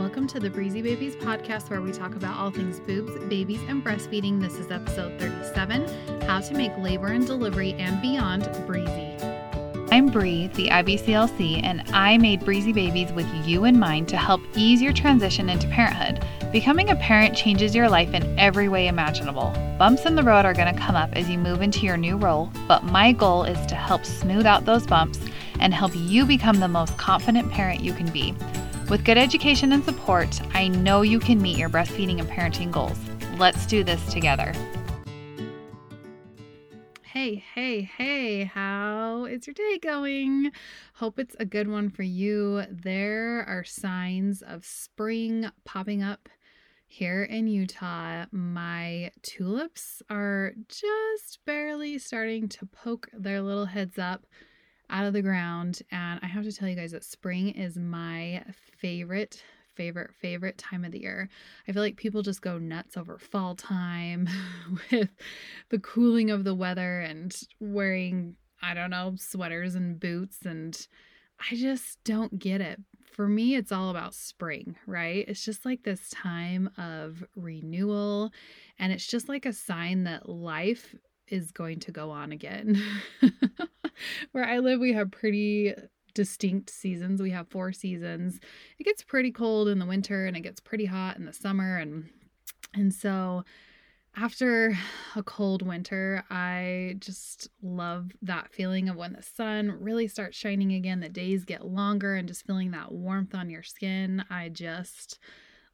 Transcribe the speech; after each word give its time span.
Welcome 0.00 0.26
to 0.28 0.40
the 0.40 0.48
Breezy 0.48 0.80
Babies 0.80 1.14
podcast, 1.14 1.68
where 1.68 1.82
we 1.82 1.92
talk 1.92 2.14
about 2.14 2.38
all 2.38 2.50
things 2.50 2.80
boobs, 2.80 3.12
babies, 3.26 3.60
and 3.68 3.84
breastfeeding. 3.84 4.40
This 4.40 4.54
is 4.54 4.70
episode 4.70 5.20
37 5.20 6.22
How 6.22 6.40
to 6.40 6.54
Make 6.54 6.72
Labor 6.78 7.08
and 7.08 7.26
Delivery 7.26 7.74
and 7.74 8.00
Beyond 8.00 8.48
Breezy. 8.66 9.14
I'm 9.92 10.06
Bree, 10.06 10.46
the 10.54 10.68
IBCLC, 10.68 11.62
and 11.62 11.82
I 11.90 12.16
made 12.16 12.46
Breezy 12.46 12.72
Babies 12.72 13.12
with 13.12 13.26
you 13.46 13.66
in 13.66 13.78
mind 13.78 14.08
to 14.08 14.16
help 14.16 14.40
ease 14.56 14.80
your 14.80 14.94
transition 14.94 15.50
into 15.50 15.68
parenthood. 15.68 16.26
Becoming 16.50 16.88
a 16.88 16.96
parent 16.96 17.36
changes 17.36 17.74
your 17.74 17.90
life 17.90 18.14
in 18.14 18.38
every 18.38 18.70
way 18.70 18.88
imaginable. 18.88 19.52
Bumps 19.78 20.06
in 20.06 20.14
the 20.14 20.22
road 20.22 20.46
are 20.46 20.54
going 20.54 20.74
to 20.74 20.80
come 20.80 20.96
up 20.96 21.10
as 21.12 21.28
you 21.28 21.36
move 21.36 21.60
into 21.60 21.84
your 21.84 21.98
new 21.98 22.16
role, 22.16 22.50
but 22.66 22.84
my 22.84 23.12
goal 23.12 23.44
is 23.44 23.66
to 23.66 23.74
help 23.74 24.06
smooth 24.06 24.46
out 24.46 24.64
those 24.64 24.86
bumps 24.86 25.20
and 25.60 25.74
help 25.74 25.92
you 25.94 26.24
become 26.24 26.58
the 26.58 26.68
most 26.68 26.96
confident 26.96 27.50
parent 27.52 27.82
you 27.82 27.92
can 27.92 28.10
be. 28.10 28.34
With 28.90 29.04
good 29.04 29.18
education 29.18 29.70
and 29.70 29.84
support, 29.84 30.40
I 30.52 30.66
know 30.66 31.02
you 31.02 31.20
can 31.20 31.40
meet 31.40 31.56
your 31.56 31.68
breastfeeding 31.68 32.18
and 32.18 32.28
parenting 32.28 32.72
goals. 32.72 32.98
Let's 33.38 33.64
do 33.64 33.84
this 33.84 34.04
together. 34.12 34.52
Hey, 37.04 37.36
hey, 37.54 37.82
hey, 37.82 38.42
how 38.42 39.26
is 39.26 39.46
your 39.46 39.54
day 39.54 39.78
going? 39.78 40.50
Hope 40.94 41.20
it's 41.20 41.36
a 41.38 41.44
good 41.44 41.68
one 41.68 41.90
for 41.90 42.02
you. 42.02 42.64
There 42.68 43.44
are 43.46 43.62
signs 43.62 44.42
of 44.42 44.64
spring 44.64 45.48
popping 45.64 46.02
up 46.02 46.28
here 46.88 47.22
in 47.22 47.46
Utah. 47.46 48.24
My 48.32 49.12
tulips 49.22 50.02
are 50.10 50.54
just 50.66 51.38
barely 51.46 51.96
starting 51.98 52.48
to 52.48 52.66
poke 52.66 53.08
their 53.12 53.40
little 53.40 53.66
heads 53.66 54.00
up 54.00 54.26
out 54.90 55.06
of 55.06 55.12
the 55.12 55.22
ground. 55.22 55.82
And 55.90 56.20
I 56.22 56.26
have 56.26 56.44
to 56.44 56.52
tell 56.52 56.68
you 56.68 56.76
guys 56.76 56.92
that 56.92 57.04
spring 57.04 57.50
is 57.50 57.76
my 57.76 58.42
favorite, 58.78 59.42
favorite, 59.74 60.10
favorite 60.20 60.58
time 60.58 60.84
of 60.84 60.92
the 60.92 61.00
year. 61.00 61.28
I 61.66 61.72
feel 61.72 61.82
like 61.82 61.96
people 61.96 62.22
just 62.22 62.42
go 62.42 62.58
nuts 62.58 62.96
over 62.96 63.18
fall 63.18 63.54
time 63.54 64.28
with 64.90 65.08
the 65.70 65.78
cooling 65.78 66.30
of 66.30 66.44
the 66.44 66.54
weather 66.54 67.00
and 67.00 67.34
wearing, 67.60 68.36
I 68.62 68.74
don't 68.74 68.90
know, 68.90 69.14
sweaters 69.16 69.74
and 69.74 69.98
boots. 69.98 70.38
And 70.44 70.76
I 71.50 71.54
just 71.54 72.02
don't 72.04 72.38
get 72.38 72.60
it. 72.60 72.80
For 73.12 73.26
me, 73.26 73.56
it's 73.56 73.72
all 73.72 73.90
about 73.90 74.14
spring, 74.14 74.76
right? 74.86 75.24
It's 75.28 75.44
just 75.44 75.64
like 75.64 75.82
this 75.82 76.10
time 76.10 76.70
of 76.78 77.24
renewal. 77.34 78.32
And 78.78 78.92
it's 78.92 79.06
just 79.06 79.28
like 79.28 79.46
a 79.46 79.52
sign 79.52 80.04
that 80.04 80.28
life 80.28 80.94
is 81.28 81.50
going 81.52 81.80
to 81.80 81.92
go 81.92 82.10
on 82.10 82.32
again. 82.32 82.80
Where 84.32 84.44
I 84.44 84.58
live, 84.58 84.80
we 84.80 84.92
have 84.92 85.10
pretty 85.10 85.74
distinct 86.14 86.70
seasons. 86.70 87.22
We 87.22 87.30
have 87.30 87.48
four 87.48 87.72
seasons. 87.72 88.40
It 88.78 88.84
gets 88.84 89.02
pretty 89.02 89.30
cold 89.30 89.68
in 89.68 89.78
the 89.78 89.86
winter 89.86 90.26
and 90.26 90.36
it 90.36 90.40
gets 90.40 90.60
pretty 90.60 90.86
hot 90.86 91.16
in 91.16 91.24
the 91.24 91.32
summer 91.32 91.76
and 91.76 92.10
and 92.74 92.94
so 92.94 93.44
after 94.16 94.76
a 95.14 95.22
cold 95.22 95.62
winter, 95.62 96.24
I 96.30 96.96
just 96.98 97.48
love 97.62 98.10
that 98.22 98.52
feeling 98.52 98.88
of 98.88 98.96
when 98.96 99.12
the 99.12 99.22
sun 99.22 99.70
really 99.80 100.08
starts 100.08 100.36
shining 100.36 100.72
again, 100.72 101.00
the 101.00 101.08
days 101.08 101.44
get 101.44 101.66
longer 101.66 102.16
and 102.16 102.26
just 102.26 102.44
feeling 102.44 102.72
that 102.72 102.90
warmth 102.90 103.34
on 103.34 103.50
your 103.50 103.62
skin. 103.62 104.24
I 104.28 104.48
just 104.48 105.20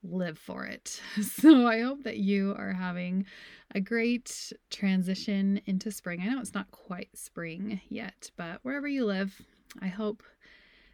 live 0.02 0.38
for 0.38 0.64
it. 0.64 1.00
So 1.22 1.66
I 1.66 1.80
hope 1.80 2.04
that 2.04 2.18
you 2.18 2.54
are 2.56 2.72
having 2.72 3.26
a 3.74 3.80
great 3.80 4.52
transition 4.70 5.60
into 5.66 5.90
spring. 5.90 6.20
I 6.20 6.26
know 6.26 6.40
it's 6.40 6.54
not 6.54 6.70
quite 6.70 7.10
spring 7.14 7.80
yet, 7.88 8.30
but 8.36 8.60
wherever 8.62 8.88
you 8.88 9.04
live, 9.04 9.40
I 9.80 9.88
hope 9.88 10.22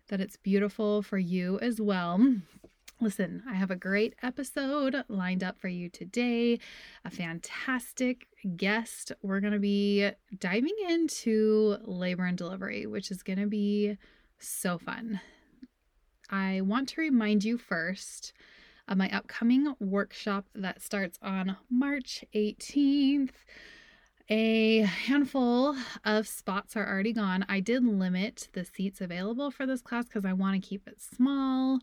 that 0.09 0.21
it's 0.21 0.37
beautiful 0.37 1.03
for 1.03 1.19
you 1.19 1.59
as 1.61 1.81
well. 1.81 2.21
Listen, 3.01 3.43
I 3.49 3.55
have 3.55 3.71
a 3.71 3.77
great 3.77 4.15
episode 4.23 4.95
lined 5.09 5.43
up 5.43 5.59
for 5.59 5.69
you 5.69 5.89
today. 5.89 6.61
A 7.05 7.11
fantastic 7.11 8.29
guest. 8.57 9.11
We're 9.23 9.41
going 9.41 9.55
to 9.55 9.59
be 9.59 10.11
diving 10.39 10.77
into 10.89 11.79
labor 11.83 12.27
and 12.27 12.39
delivery, 12.39 12.87
which 12.87 13.11
is 13.11 13.23
going 13.23 13.41
to 13.41 13.49
be 13.49 13.99
so 14.39 14.79
fun. 14.79 15.21
I 16.31 16.61
want 16.61 16.89
to 16.91 17.01
remind 17.01 17.43
you 17.43 17.59
first 17.59 18.33
of 18.89 18.99
my 18.99 19.09
upcoming 19.11 19.75
workshop 19.81 20.47
that 20.55 20.83
starts 20.83 21.19
on 21.23 21.57
March 21.71 22.25
18th. 22.35 23.31
A 24.29 24.79
handful 24.79 25.77
of 26.05 26.27
spots 26.27 26.77
are 26.77 26.89
already 26.89 27.13
gone. 27.13 27.45
I 27.49 27.61
did 27.61 27.85
limit 27.85 28.49
the 28.53 28.65
seats 28.65 29.01
available 29.01 29.51
for 29.51 29.67
this 29.67 29.83
class 29.83 30.07
because 30.07 30.25
I 30.25 30.33
want 30.33 30.55
to 30.61 30.67
keep 30.67 30.87
it 30.87 31.03
small. 31.03 31.81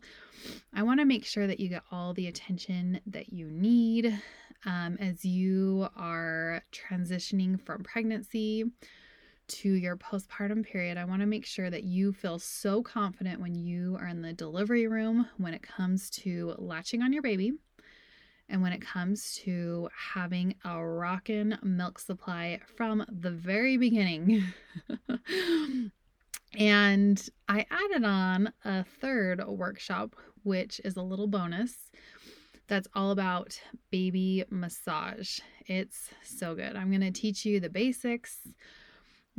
I 0.72 0.82
want 0.82 1.00
to 1.00 1.06
make 1.06 1.24
sure 1.24 1.46
that 1.46 1.60
you 1.60 1.68
get 1.68 1.82
all 1.92 2.12
the 2.14 2.26
attention 2.26 3.00
that 3.06 3.32
you 3.32 3.50
need 3.50 4.18
um, 4.64 4.96
as 5.00 5.24
you 5.24 5.88
are 5.96 6.62
transitioning 6.72 7.60
from 7.60 7.82
pregnancy 7.82 8.64
to 9.50 9.72
your 9.72 9.96
postpartum 9.96 10.64
period, 10.64 10.96
I 10.96 11.04
want 11.04 11.20
to 11.20 11.26
make 11.26 11.44
sure 11.44 11.70
that 11.70 11.84
you 11.84 12.12
feel 12.12 12.38
so 12.38 12.82
confident 12.82 13.40
when 13.40 13.54
you 13.54 13.96
are 14.00 14.06
in 14.06 14.22
the 14.22 14.32
delivery 14.32 14.86
room 14.86 15.26
when 15.38 15.54
it 15.54 15.62
comes 15.62 16.08
to 16.10 16.54
latching 16.58 17.02
on 17.02 17.12
your 17.12 17.22
baby 17.22 17.52
and 18.48 18.62
when 18.62 18.72
it 18.72 18.80
comes 18.80 19.34
to 19.44 19.88
having 20.14 20.54
a 20.64 20.84
rockin' 20.84 21.58
milk 21.62 21.98
supply 21.98 22.60
from 22.76 23.04
the 23.08 23.30
very 23.30 23.76
beginning. 23.76 24.44
and 26.58 27.28
I 27.48 27.66
added 27.70 28.04
on 28.04 28.52
a 28.64 28.84
third 28.84 29.44
workshop, 29.46 30.16
which 30.42 30.80
is 30.84 30.96
a 30.96 31.02
little 31.02 31.28
bonus 31.28 31.90
that's 32.70 32.88
all 32.94 33.10
about 33.10 33.60
baby 33.90 34.44
massage. 34.48 35.40
It's 35.66 36.08
so 36.24 36.54
good. 36.54 36.76
I'm 36.76 36.88
going 36.88 37.00
to 37.00 37.10
teach 37.10 37.44
you 37.44 37.58
the 37.58 37.68
basics 37.68 38.38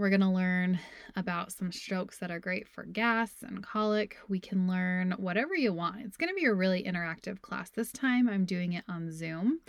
we're 0.02 0.10
going 0.10 0.20
to 0.20 0.28
learn 0.28 0.80
about 1.16 1.52
some 1.52 1.72
strokes 1.72 2.18
that 2.18 2.32
are 2.32 2.40
great 2.40 2.68
for 2.68 2.86
gas 2.86 3.30
and 3.44 3.62
colic. 3.62 4.18
We 4.28 4.40
can 4.40 4.68
learn 4.68 5.12
whatever 5.18 5.54
you 5.54 5.74
want. 5.74 6.02
It's 6.02 6.18
going 6.18 6.30
to 6.30 6.36
be 6.36 6.46
a 6.46 6.54
really 6.54 6.82
interactive 6.84 7.40
class. 7.44 7.70
This 7.70 7.92
time 7.92 8.28
I'm 8.28 8.44
doing 8.44 8.74
it 8.74 8.84
on 8.90 9.12
Zoom 9.12 9.60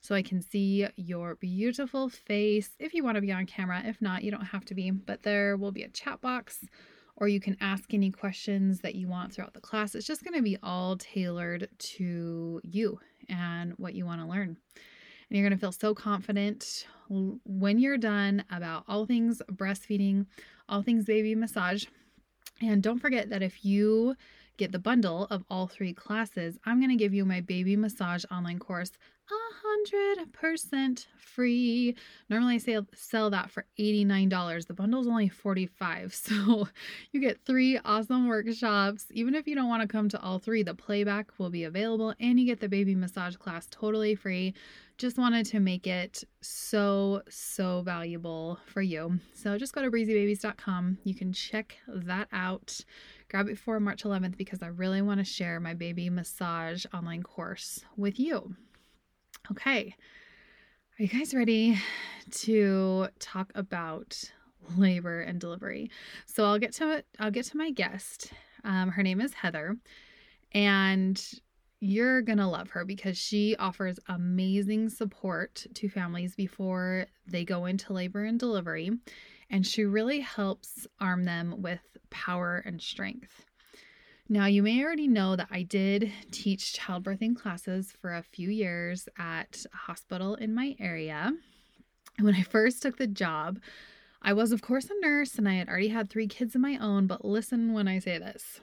so 0.00 0.14
I 0.14 0.22
can 0.22 0.40
see 0.40 0.88
your 0.96 1.34
beautiful 1.34 2.08
face 2.08 2.70
if 2.78 2.94
you 2.94 3.04
want 3.04 3.16
to 3.16 3.20
be 3.20 3.32
on 3.32 3.44
camera. 3.44 3.82
If 3.84 4.00
not, 4.00 4.24
you 4.24 4.30
don't 4.30 4.46
have 4.46 4.64
to 4.64 4.74
be, 4.74 4.90
but 4.90 5.24
there 5.24 5.58
will 5.58 5.72
be 5.72 5.82
a 5.82 5.90
chat 5.90 6.22
box 6.22 6.64
or 7.16 7.28
you 7.28 7.38
can 7.38 7.58
ask 7.60 7.92
any 7.92 8.10
questions 8.10 8.80
that 8.80 8.94
you 8.94 9.08
want 9.08 9.34
throughout 9.34 9.52
the 9.52 9.60
class. 9.60 9.94
It's 9.94 10.06
just 10.06 10.24
going 10.24 10.36
to 10.36 10.42
be 10.42 10.56
all 10.62 10.96
tailored 10.96 11.68
to 11.78 12.62
you 12.64 12.98
and 13.28 13.74
what 13.76 13.92
you 13.92 14.06
want 14.06 14.22
to 14.22 14.26
learn. 14.26 14.56
And 15.32 15.38
you're 15.38 15.48
going 15.48 15.58
to 15.58 15.60
feel 15.62 15.72
so 15.72 15.94
confident 15.94 16.86
when 17.08 17.78
you're 17.78 17.96
done 17.96 18.44
about 18.50 18.84
all 18.86 19.06
things 19.06 19.40
breastfeeding, 19.50 20.26
all 20.68 20.82
things 20.82 21.06
baby 21.06 21.34
massage. 21.34 21.86
And 22.60 22.82
don't 22.82 22.98
forget 22.98 23.30
that 23.30 23.42
if 23.42 23.64
you 23.64 24.14
get 24.58 24.72
the 24.72 24.78
bundle 24.78 25.26
of 25.30 25.42
all 25.48 25.68
three 25.68 25.94
classes, 25.94 26.58
I'm 26.66 26.80
going 26.80 26.90
to 26.90 27.02
give 27.02 27.14
you 27.14 27.24
my 27.24 27.40
baby 27.40 27.76
massage 27.76 28.26
online 28.30 28.58
course 28.58 28.90
100% 29.86 31.06
free. 31.16 31.96
Normally 32.28 32.56
I 32.56 32.58
sell, 32.58 32.86
sell 32.94 33.30
that 33.30 33.50
for 33.50 33.64
$89. 33.78 34.66
The 34.66 34.74
bundle 34.74 35.00
is 35.00 35.06
only 35.06 35.28
45 35.28 36.14
So 36.22 36.68
you 37.12 37.20
get 37.20 37.44
three 37.44 37.78
awesome 37.84 38.28
workshops. 38.28 39.06
Even 39.12 39.34
if 39.34 39.46
you 39.46 39.54
don't 39.54 39.68
want 39.68 39.82
to 39.82 39.88
come 39.88 40.08
to 40.10 40.20
all 40.20 40.38
three, 40.38 40.62
the 40.62 40.74
playback 40.74 41.30
will 41.38 41.50
be 41.50 41.64
available 41.64 42.14
and 42.20 42.38
you 42.38 42.46
get 42.46 42.60
the 42.60 42.68
baby 42.68 42.94
massage 42.94 43.36
class 43.36 43.66
totally 43.70 44.14
free. 44.14 44.54
Just 45.02 45.18
wanted 45.18 45.46
to 45.46 45.58
make 45.58 45.88
it 45.88 46.22
so, 46.42 47.22
so 47.28 47.82
valuable 47.82 48.60
for 48.66 48.80
you. 48.80 49.18
So 49.34 49.58
just 49.58 49.72
go 49.72 49.82
to 49.82 49.90
breezybabies.com. 49.90 50.98
You 51.02 51.12
can 51.12 51.32
check 51.32 51.76
that 51.88 52.28
out. 52.30 52.78
Grab 53.28 53.48
it 53.48 53.58
for 53.58 53.80
March 53.80 54.04
11th 54.04 54.36
because 54.36 54.62
I 54.62 54.68
really 54.68 55.02
want 55.02 55.18
to 55.18 55.24
share 55.24 55.58
my 55.58 55.74
baby 55.74 56.08
massage 56.08 56.86
online 56.94 57.24
course 57.24 57.84
with 57.96 58.20
you. 58.20 58.54
Okay. 59.50 59.96
Are 61.00 61.02
you 61.02 61.08
guys 61.08 61.34
ready 61.34 61.80
to 62.30 63.08
talk 63.18 63.50
about 63.56 64.22
labor 64.76 65.22
and 65.22 65.40
delivery? 65.40 65.90
So 66.26 66.44
I'll 66.44 66.60
get 66.60 66.74
to. 66.74 67.02
I'll 67.18 67.32
get 67.32 67.46
to 67.46 67.56
my 67.56 67.72
guest. 67.72 68.32
Um, 68.62 68.90
her 68.90 69.02
name 69.02 69.20
is 69.20 69.34
Heather, 69.34 69.76
and 70.52 71.20
you're 71.82 72.22
gonna 72.22 72.48
love 72.48 72.70
her 72.70 72.84
because 72.84 73.18
she 73.18 73.56
offers 73.56 73.98
amazing 74.06 74.88
support 74.88 75.66
to 75.74 75.88
families 75.88 76.36
before 76.36 77.06
they 77.26 77.44
go 77.44 77.66
into 77.66 77.92
labor 77.92 78.22
and 78.22 78.38
delivery, 78.38 78.92
and 79.50 79.66
she 79.66 79.84
really 79.84 80.20
helps 80.20 80.86
arm 81.00 81.24
them 81.24 81.60
with 81.60 81.80
power 82.08 82.62
and 82.64 82.80
strength. 82.80 83.44
Now, 84.28 84.46
you 84.46 84.62
may 84.62 84.84
already 84.84 85.08
know 85.08 85.34
that 85.34 85.48
I 85.50 85.64
did 85.64 86.12
teach 86.30 86.72
childbirthing 86.72 87.34
classes 87.34 87.92
for 88.00 88.14
a 88.14 88.22
few 88.22 88.48
years 88.48 89.08
at 89.18 89.66
a 89.74 89.76
hospital 89.76 90.36
in 90.36 90.54
my 90.54 90.76
area. 90.78 91.32
When 92.20 92.36
I 92.36 92.42
first 92.42 92.80
took 92.80 92.96
the 92.96 93.08
job, 93.08 93.58
I 94.22 94.34
was, 94.34 94.52
of 94.52 94.62
course, 94.62 94.88
a 94.88 95.04
nurse 95.04 95.34
and 95.34 95.48
I 95.48 95.54
had 95.54 95.68
already 95.68 95.88
had 95.88 96.10
three 96.10 96.28
kids 96.28 96.54
of 96.54 96.60
my 96.60 96.78
own. 96.78 97.08
But 97.08 97.24
listen 97.24 97.72
when 97.72 97.88
I 97.88 97.98
say 97.98 98.18
this 98.18 98.60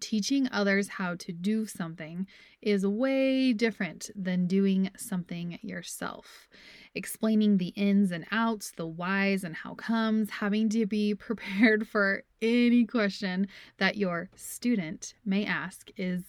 Teaching 0.00 0.48
others 0.52 0.88
how 0.88 1.14
to 1.16 1.32
do 1.32 1.66
something 1.66 2.26
is 2.62 2.86
way 2.86 3.52
different 3.52 4.10
than 4.14 4.46
doing 4.46 4.90
something 4.96 5.58
yourself. 5.62 6.48
Explaining 6.94 7.58
the 7.58 7.68
ins 7.68 8.10
and 8.10 8.26
outs, 8.30 8.72
the 8.76 8.86
whys 8.86 9.44
and 9.44 9.54
how 9.56 9.74
comes, 9.74 10.30
having 10.30 10.68
to 10.70 10.86
be 10.86 11.14
prepared 11.16 11.88
for 11.88 12.22
any 12.40 12.84
question 12.84 13.48
that 13.78 13.96
your 13.96 14.30
student 14.36 15.14
may 15.24 15.44
ask 15.44 15.90
is 15.96 16.22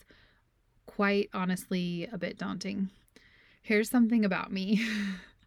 quite 0.85 1.29
honestly 1.33 2.07
a 2.11 2.17
bit 2.17 2.37
daunting. 2.37 2.89
Here's 3.61 3.89
something 3.89 4.25
about 4.25 4.51
me. 4.51 4.85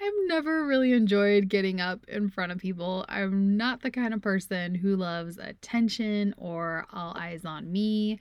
I've 0.00 0.12
never 0.26 0.64
really 0.66 0.92
enjoyed 0.92 1.48
getting 1.48 1.80
up 1.80 2.04
in 2.08 2.30
front 2.30 2.52
of 2.52 2.58
people. 2.58 3.04
I'm 3.08 3.56
not 3.56 3.82
the 3.82 3.90
kind 3.90 4.14
of 4.14 4.22
person 4.22 4.74
who 4.74 4.96
loves 4.96 5.38
attention 5.38 6.34
or 6.36 6.86
all 6.92 7.14
eyes 7.16 7.44
on 7.44 7.70
me. 7.70 8.18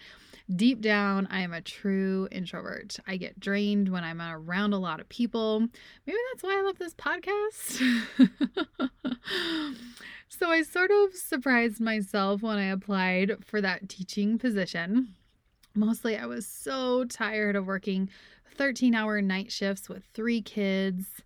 Deep 0.56 0.80
down, 0.80 1.28
I 1.30 1.42
am 1.42 1.52
a 1.52 1.62
true 1.62 2.30
introvert. 2.32 2.98
I 3.06 3.18
get 3.18 3.40
drained 3.40 3.90
when 3.90 4.06
I'm 4.06 4.22
around 4.22 4.74
a 4.74 4.80
lot 4.80 5.02
of 5.02 5.10
people. 5.10 5.60
Maybe 5.60 6.18
that's 6.32 6.44
why 6.44 6.58
I 6.58 6.62
love 6.62 6.78
this 6.78 6.94
podcast. 6.94 7.82
so 10.30 10.50
I 10.50 10.62
sort 10.62 10.90
of 10.90 11.14
surprised 11.14 11.82
myself 11.82 12.42
when 12.42 12.58
I 12.58 12.68
applied 12.68 13.44
for 13.44 13.60
that 13.60 13.90
teaching 13.90 14.38
position. 14.38 15.16
Mostly, 15.76 16.18
I 16.18 16.26
was 16.26 16.48
so 16.48 17.04
tired 17.04 17.58
of 17.58 17.68
working 17.68 18.10
13 18.56 18.96
hour 18.96 19.22
night 19.22 19.52
shifts 19.52 19.90
with 19.90 20.04
three 20.14 20.42
kids, 20.42 21.22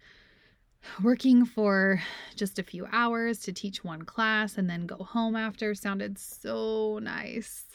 working 1.03 1.45
for 1.45 2.01
just 2.35 2.59
a 2.59 2.63
few 2.63 2.87
hours 2.91 3.39
to 3.39 3.53
teach 3.53 3.83
one 3.83 4.01
class 4.03 4.57
and 4.57 4.69
then 4.69 4.85
go 4.85 4.97
home 4.97 5.35
after 5.35 5.73
sounded 5.75 6.17
so 6.17 6.99
nice. 7.01 7.65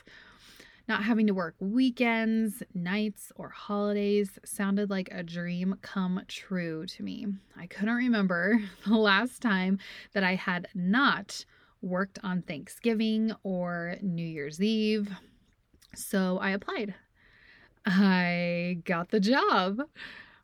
Not 0.89 1.03
having 1.03 1.27
to 1.27 1.35
work 1.35 1.57
weekends, 1.59 2.63
nights, 2.73 3.33
or 3.35 3.49
holidays 3.49 4.39
sounded 4.45 4.89
like 4.89 5.09
a 5.11 5.25
dream 5.25 5.77
come 5.83 6.23
true 6.29 6.87
to 6.87 7.03
me. 7.03 7.27
I 7.57 7.67
couldn't 7.67 7.95
remember 7.95 8.61
the 8.87 8.95
last 8.95 9.43
time 9.43 9.79
that 10.13 10.23
I 10.23 10.37
had 10.37 10.69
not 10.75 11.45
worked 11.83 12.19
on 12.23 12.43
Thanksgiving 12.43 13.33
or 13.43 13.97
New 14.01 14.27
Year's 14.27 14.63
Eve. 14.63 15.11
So 15.95 16.39
I 16.39 16.51
applied. 16.51 16.95
I 17.85 18.79
got 18.85 19.11
the 19.11 19.21
job. 19.21 19.81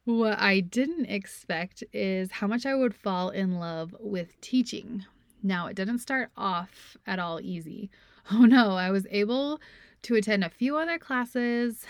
What 0.04 0.40
I 0.40 0.60
didn't 0.60 1.06
expect 1.06 1.84
is 1.92 2.32
how 2.32 2.48
much 2.48 2.66
I 2.66 2.74
would 2.74 2.94
fall 2.94 3.30
in 3.30 3.60
love 3.60 3.94
with 4.00 4.40
teaching. 4.40 5.04
Now, 5.44 5.68
it 5.68 5.76
didn't 5.76 6.00
start 6.00 6.30
off 6.36 6.96
at 7.06 7.18
all 7.18 7.40
easy. 7.40 7.90
Oh 8.30 8.44
no, 8.44 8.76
I 8.76 8.92
was 8.92 9.04
able 9.10 9.60
to 10.02 10.14
attend 10.14 10.44
a 10.44 10.48
few 10.48 10.76
other 10.76 10.96
classes 10.96 11.84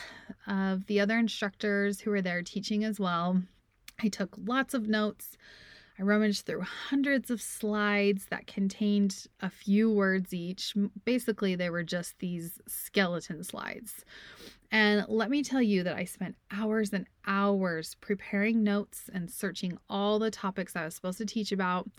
of 0.47 0.87
the 0.87 0.99
other 0.99 1.19
instructors 1.19 2.01
who 2.01 2.11
were 2.11 2.23
there 2.23 2.41
teaching 2.41 2.85
as 2.85 2.99
well. 2.99 3.43
I 4.03 4.09
took 4.09 4.35
lots 4.43 4.73
of 4.73 4.89
notes. 4.89 5.37
I 5.99 6.05
rummaged 6.05 6.47
through 6.47 6.63
hundreds 6.63 7.31
of 7.31 7.43
slides 7.43 8.29
that 8.31 8.47
contained 8.47 9.27
a 9.41 9.51
few 9.51 9.91
words 9.91 10.33
each. 10.33 10.75
Basically, 11.05 11.55
they 11.55 11.69
were 11.69 11.85
just 11.85 12.19
these 12.19 12.59
skeleton 12.67 13.45
slides. 13.45 14.07
And 14.73 15.05
let 15.07 15.29
me 15.29 15.43
tell 15.43 15.61
you 15.61 15.83
that 15.83 15.97
I 15.97 16.05
spent 16.05 16.35
hours 16.51 16.95
and 16.95 17.07
hours 17.27 17.95
preparing 18.01 18.65
notes 18.65 19.11
and 19.13 19.31
searching 19.31 19.77
all 19.91 20.19
the 20.19 20.31
topics 20.31 20.75
I 20.75 20.87
was 20.87 20.95
supposed 20.95 21.19
to 21.19 21.27
teach 21.27 21.53
about. 21.53 21.91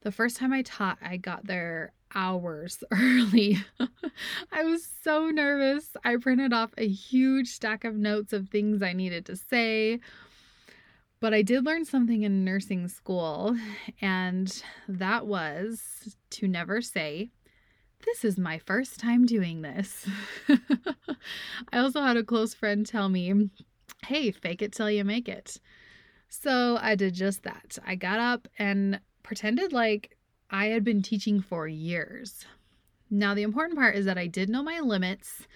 The 0.00 0.10
first 0.10 0.38
time 0.38 0.50
I 0.50 0.62
taught, 0.62 0.96
I 1.02 1.18
got 1.18 1.46
there 1.46 1.92
hours 2.14 2.82
early. 2.90 3.58
I 4.50 4.64
was 4.64 4.88
so 5.02 5.28
nervous. 5.28 5.90
I 6.04 6.16
printed 6.16 6.54
off 6.54 6.70
a 6.78 6.88
huge 6.88 7.48
stack 7.48 7.84
of 7.84 7.96
notes 7.96 8.32
of 8.32 8.48
things 8.48 8.82
I 8.82 8.94
needed 8.94 9.26
to 9.26 9.36
say. 9.36 10.00
But 11.20 11.34
I 11.34 11.42
did 11.42 11.66
learn 11.66 11.84
something 11.84 12.22
in 12.22 12.44
nursing 12.44 12.88
school, 12.88 13.56
and 14.00 14.62
that 14.88 15.26
was 15.26 16.16
to 16.30 16.48
never 16.48 16.80
say, 16.80 17.30
This 18.04 18.24
is 18.24 18.38
my 18.38 18.58
first 18.58 19.00
time 19.00 19.26
doing 19.26 19.62
this. 19.62 20.08
I 21.72 21.78
also 21.78 22.02
had 22.02 22.16
a 22.16 22.24
close 22.24 22.54
friend 22.54 22.86
tell 22.86 23.08
me, 23.08 23.50
Hey, 24.04 24.30
fake 24.30 24.62
it 24.62 24.72
till 24.72 24.90
you 24.90 25.04
make 25.04 25.28
it. 25.28 25.60
So 26.28 26.78
I 26.80 26.94
did 26.94 27.14
just 27.14 27.42
that. 27.42 27.78
I 27.84 27.94
got 27.94 28.20
up 28.20 28.48
and 28.58 29.00
pretended 29.22 29.72
like 29.72 30.16
I 30.50 30.66
had 30.66 30.84
been 30.84 31.02
teaching 31.02 31.40
for 31.40 31.66
years. 31.66 32.44
Now, 33.10 33.34
the 33.34 33.42
important 33.42 33.78
part 33.78 33.96
is 33.96 34.04
that 34.06 34.18
I 34.18 34.26
did 34.26 34.48
know 34.48 34.62
my 34.62 34.80
limits 34.80 35.46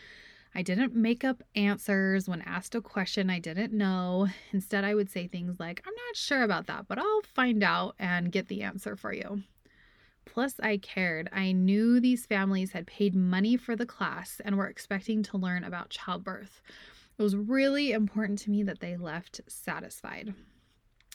I 0.55 0.63
didn't 0.63 0.95
make 0.95 1.25
up 1.25 1.43
answers 1.55 2.29
when 2.29 2.43
asked 2.43 2.75
a 2.75 2.81
question 2.81 3.31
I 3.31 3.39
didn't 3.39 3.73
know. 3.73 4.29
Instead, 4.53 4.85
I 4.85 4.95
would 4.95 5.09
say 5.09 5.29
things 5.29 5.61
like, 5.61 5.83
I'm 5.87 5.95
not 5.95 6.17
sure 6.17 6.43
about 6.43 6.67
that, 6.67 6.89
but 6.89 6.99
I'll 6.99 7.23
find 7.23 7.63
out 7.63 7.95
and 7.99 8.33
get 8.33 8.49
the 8.49 8.63
answer 8.63 8.97
for 8.97 9.13
you. 9.13 9.43
Plus, 10.33 10.55
I 10.63 10.77
cared. 10.77 11.29
I 11.33 11.51
knew 11.51 11.99
these 11.99 12.25
families 12.25 12.71
had 12.71 12.87
paid 12.87 13.17
money 13.17 13.57
for 13.57 13.75
the 13.75 13.85
class 13.85 14.41
and 14.45 14.57
were 14.57 14.69
expecting 14.69 15.25
to 15.25 15.37
learn 15.37 15.65
about 15.65 15.91
childbirth. 15.91 16.63
It 17.19 17.23
was 17.23 17.35
really 17.35 17.91
important 17.91 18.39
to 18.41 18.51
me 18.51 18.63
that 18.63 18.79
they 18.79 18.97
left 18.97 19.41
satisfied. 19.49 20.33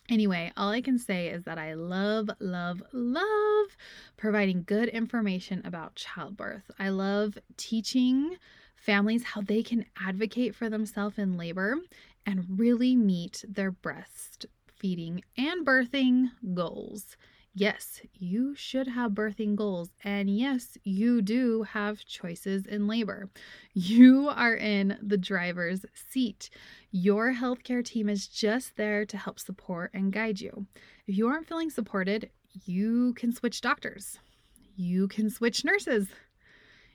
Anyway, 0.10 0.52
all 0.58 0.70
I 0.70 0.82
can 0.82 1.00
say 1.00 1.30
is 1.30 1.46
that 1.46 1.58
I 1.58 1.76
love, 1.76 2.30
love, 2.40 2.84
love 2.92 3.78
providing 4.18 4.64
good 4.64 4.90
information 4.90 5.62
about 5.66 5.96
childbirth. 5.96 6.70
I 6.78 6.90
love 6.90 7.38
teaching 7.56 8.36
families 8.76 9.24
how 9.24 9.42
they 9.42 9.64
can 9.64 9.86
advocate 10.00 10.54
for 10.54 10.70
themselves 10.70 11.18
in 11.18 11.38
labor 11.38 11.78
and 12.26 12.60
really 12.60 12.96
meet 12.98 13.46
their 13.48 13.72
breastfeeding 13.72 15.22
and 15.38 15.66
birthing 15.66 16.32
goals. 16.54 17.16
Yes, 17.58 18.02
you 18.20 18.54
should 18.54 18.86
have 18.86 19.12
birthing 19.12 19.56
goals. 19.56 19.90
And 20.04 20.30
yes, 20.30 20.78
you 20.84 21.22
do 21.22 21.64
have 21.64 22.04
choices 22.06 22.66
in 22.66 22.86
labor. 22.86 23.30
You 23.74 24.28
are 24.28 24.56
in 24.56 24.98
the 25.02 25.18
driver's 25.18 25.86
seat. 25.94 26.50
Your 26.92 27.34
healthcare 27.34 27.84
team 27.84 28.10
is 28.10 28.28
just 28.28 28.76
there 28.76 29.06
to 29.06 29.16
help 29.16 29.40
support 29.40 29.92
and 29.94 30.12
guide 30.12 30.42
you. 30.42 30.66
If 31.08 31.18
you 31.18 31.30
aren't 31.30 31.48
feeling 31.48 31.70
supported, 31.70 32.30
you 32.66 33.14
can 33.14 33.34
switch 33.34 33.62
doctors. 33.62 34.20
You 34.76 35.08
can 35.08 35.30
switch 35.30 35.64
nurses. 35.64 36.10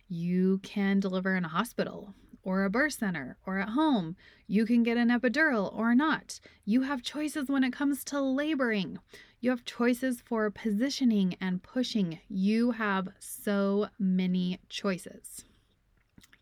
You 0.09 0.59
can 0.59 1.01
deliver 1.01 1.37
in 1.37 1.47
a 1.47 1.49
hospital 1.49 2.12
or 2.43 2.65
a 2.65 2.71
birth 2.71 2.95
center 2.95 3.37
or 3.47 3.59
at 3.59 3.71
home. 3.71 4.17
You 4.47 4.67
can 4.67 4.83
get 4.83 4.97
an 4.97 5.09
epidural 5.09 5.75
or 5.77 5.95
not. 5.95 6.41
You 6.64 6.83
have 6.83 7.03
choices 7.03 7.49
when 7.49 7.64
it 7.64 7.73
comes 7.73 8.05
to 8.05 8.21
laboring. 8.21 8.99
You 9.41 9.50
have 9.50 9.64
choices 9.64 10.21
for 10.21 10.50
positioning 10.50 11.37
and 11.41 11.62
pushing. 11.62 12.19
You 12.29 12.73
have 12.73 13.09
so 13.19 13.88
many 13.99 14.59
choices. 14.69 15.45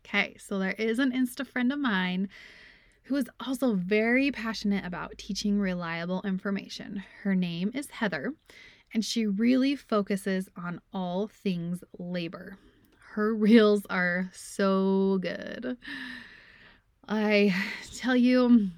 Okay, 0.05 0.35
so 0.39 0.57
there 0.59 0.73
is 0.73 0.99
an 0.99 1.11
Insta 1.11 1.45
friend 1.45 1.71
of 1.71 1.79
mine 1.79 2.29
who 3.03 3.15
is 3.15 3.29
also 3.45 3.73
very 3.73 4.31
passionate 4.31 4.85
about 4.85 5.17
teaching 5.17 5.59
reliable 5.59 6.21
information. 6.23 7.03
Her 7.23 7.35
name 7.35 7.71
is 7.73 7.89
Heather, 7.89 8.33
and 8.93 9.03
she 9.03 9.25
really 9.25 9.75
focuses 9.75 10.49
on 10.55 10.81
all 10.93 11.27
things 11.27 11.83
labor. 11.97 12.57
Her 13.19 13.33
reels 13.35 13.85
are 13.89 14.29
so 14.31 15.17
good. 15.21 15.75
I 17.05 17.53
tell 17.97 18.15
you, 18.15 18.69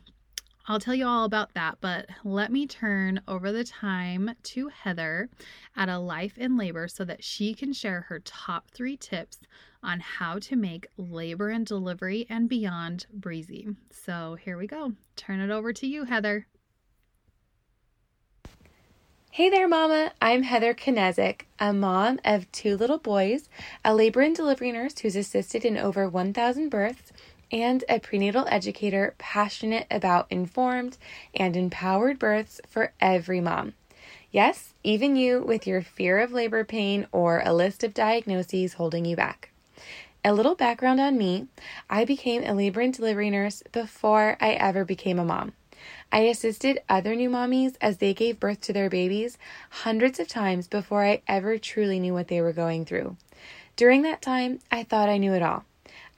I'll 0.67 0.79
tell 0.79 0.95
you 0.95 1.05
all 1.05 1.25
about 1.25 1.53
that, 1.53 1.77
but 1.79 2.07
let 2.23 2.51
me 2.51 2.65
turn 2.65 3.21
over 3.27 3.51
the 3.51 3.63
time 3.63 4.31
to 4.41 4.69
Heather 4.69 5.29
at 5.75 5.89
a 5.89 5.99
life 5.99 6.39
in 6.39 6.57
labor 6.57 6.87
so 6.87 7.05
that 7.05 7.23
she 7.23 7.53
can 7.53 7.71
share 7.71 8.01
her 8.01 8.19
top 8.21 8.71
three 8.71 8.97
tips 8.97 9.41
on 9.83 9.99
how 9.99 10.39
to 10.39 10.55
make 10.55 10.87
labor 10.97 11.49
and 11.49 11.63
delivery 11.63 12.25
and 12.27 12.49
beyond 12.49 13.05
breezy. 13.13 13.67
So 13.91 14.39
here 14.43 14.57
we 14.57 14.65
go. 14.65 14.93
Turn 15.15 15.39
it 15.39 15.51
over 15.51 15.71
to 15.71 15.85
you, 15.85 16.05
Heather. 16.05 16.47
Hey 19.33 19.49
there, 19.49 19.65
Mama. 19.65 20.11
I'm 20.21 20.43
Heather 20.43 20.73
Knezik, 20.73 21.43
a 21.57 21.71
mom 21.71 22.19
of 22.25 22.51
two 22.51 22.75
little 22.75 22.97
boys, 22.97 23.47
a 23.85 23.95
labor 23.95 24.19
and 24.19 24.35
delivery 24.35 24.73
nurse 24.73 24.99
who's 24.99 25.15
assisted 25.15 25.63
in 25.63 25.77
over 25.77 26.09
1,000 26.09 26.67
births, 26.67 27.13
and 27.49 27.81
a 27.87 27.99
prenatal 27.99 28.45
educator 28.49 29.15
passionate 29.17 29.87
about 29.89 30.27
informed 30.29 30.97
and 31.33 31.55
empowered 31.55 32.19
births 32.19 32.59
for 32.67 32.91
every 32.99 33.39
mom. 33.39 33.73
Yes, 34.31 34.73
even 34.83 35.15
you 35.15 35.41
with 35.41 35.65
your 35.65 35.81
fear 35.81 36.19
of 36.19 36.33
labor 36.33 36.65
pain 36.65 37.07
or 37.13 37.41
a 37.45 37.53
list 37.53 37.85
of 37.85 37.93
diagnoses 37.93 38.73
holding 38.73 39.05
you 39.05 39.15
back. 39.15 39.51
A 40.25 40.33
little 40.33 40.55
background 40.55 40.99
on 40.99 41.17
me 41.17 41.47
I 41.89 42.03
became 42.03 42.43
a 42.43 42.53
labor 42.53 42.81
and 42.81 42.93
delivery 42.93 43.29
nurse 43.29 43.63
before 43.71 44.35
I 44.41 44.51
ever 44.55 44.83
became 44.83 45.19
a 45.19 45.23
mom. 45.23 45.53
I 46.11 46.21
assisted 46.21 46.81
other 46.89 47.15
new 47.15 47.29
mommies 47.29 47.75
as 47.81 47.97
they 47.97 48.13
gave 48.13 48.39
birth 48.39 48.61
to 48.61 48.73
their 48.73 48.89
babies 48.89 49.37
hundreds 49.69 50.19
of 50.19 50.27
times 50.27 50.67
before 50.67 51.05
I 51.05 51.21
ever 51.27 51.57
truly 51.57 51.99
knew 51.99 52.13
what 52.13 52.27
they 52.27 52.41
were 52.41 52.53
going 52.53 52.85
through. 52.85 53.17
During 53.75 54.01
that 54.03 54.21
time, 54.21 54.59
I 54.71 54.83
thought 54.83 55.09
I 55.09 55.17
knew 55.17 55.33
it 55.33 55.41
all. 55.41 55.65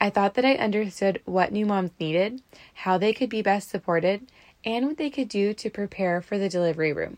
I 0.01 0.10
thought 0.10 0.34
that 0.34 0.46
I 0.46 0.55
understood 0.55 1.22
what 1.25 1.51
new 1.51 1.65
moms 1.65 1.91
needed, 2.00 2.41
how 2.74 2.98
they 2.98 3.13
could 3.13 3.29
be 3.29 3.41
best 3.41 3.70
supported, 3.70 4.27
and 4.65 4.86
what 4.86 4.98
they 4.98 5.10
could 5.10 5.29
do 5.29 5.53
to 5.53 5.70
prepare 5.70 6.22
for 6.22 6.38
the 6.38 6.50
delivery 6.50 6.91
room. 6.91 7.17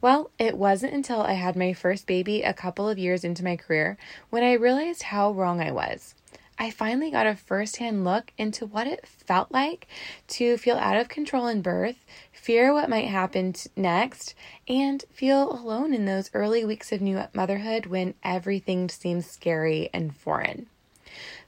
Well, 0.00 0.30
it 0.38 0.56
wasn't 0.56 0.92
until 0.92 1.22
I 1.22 1.32
had 1.32 1.56
my 1.56 1.72
first 1.72 2.06
baby 2.06 2.42
a 2.42 2.52
couple 2.52 2.88
of 2.88 2.98
years 2.98 3.24
into 3.24 3.42
my 3.42 3.56
career 3.56 3.96
when 4.30 4.42
I 4.42 4.52
realized 4.52 5.04
how 5.04 5.32
wrong 5.32 5.60
I 5.60 5.72
was. 5.72 6.14
I 6.58 6.70
finally 6.70 7.10
got 7.10 7.26
a 7.26 7.34
firsthand 7.34 8.04
look 8.04 8.32
into 8.38 8.64
what 8.64 8.86
it 8.86 9.06
felt 9.06 9.50
like 9.50 9.88
to 10.28 10.56
feel 10.56 10.76
out 10.76 10.96
of 10.96 11.08
control 11.08 11.46
in 11.48 11.62
birth, 11.62 12.04
fear 12.32 12.72
what 12.72 12.88
might 12.88 13.08
happen 13.08 13.54
next, 13.76 14.34
and 14.68 15.04
feel 15.12 15.52
alone 15.52 15.92
in 15.92 16.04
those 16.04 16.30
early 16.32 16.64
weeks 16.64 16.92
of 16.92 17.00
new 17.00 17.24
motherhood 17.34 17.86
when 17.86 18.14
everything 18.22 18.88
seems 18.88 19.26
scary 19.26 19.90
and 19.92 20.16
foreign. 20.16 20.66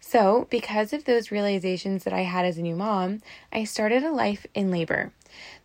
So, 0.01 0.47
because 0.51 0.93
of 0.93 1.05
those 1.05 1.31
realizations 1.31 2.05
that 2.05 2.13
I 2.13 2.23
had 2.23 2.45
as 2.45 2.59
a 2.59 2.63
new 2.63 2.77
mom, 2.77 3.23
I 3.53 3.65
started 3.65 4.05
a 4.05 4.13
life 4.13 4.47
in 4.55 4.71
labor, 4.71 5.13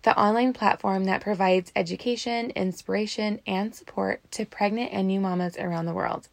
the 0.03 0.17
online 0.19 0.53
platform 0.53 1.05
that 1.05 1.21
provides 1.21 1.71
education, 1.75 2.51
inspiration, 2.51 3.39
and 3.45 3.75
support 3.75 4.21
to 4.31 4.45
pregnant 4.45 4.91
and 4.93 5.07
new 5.07 5.19
mamas 5.19 5.57
around 5.57 5.85
the 5.85 5.93
world. 5.93 6.27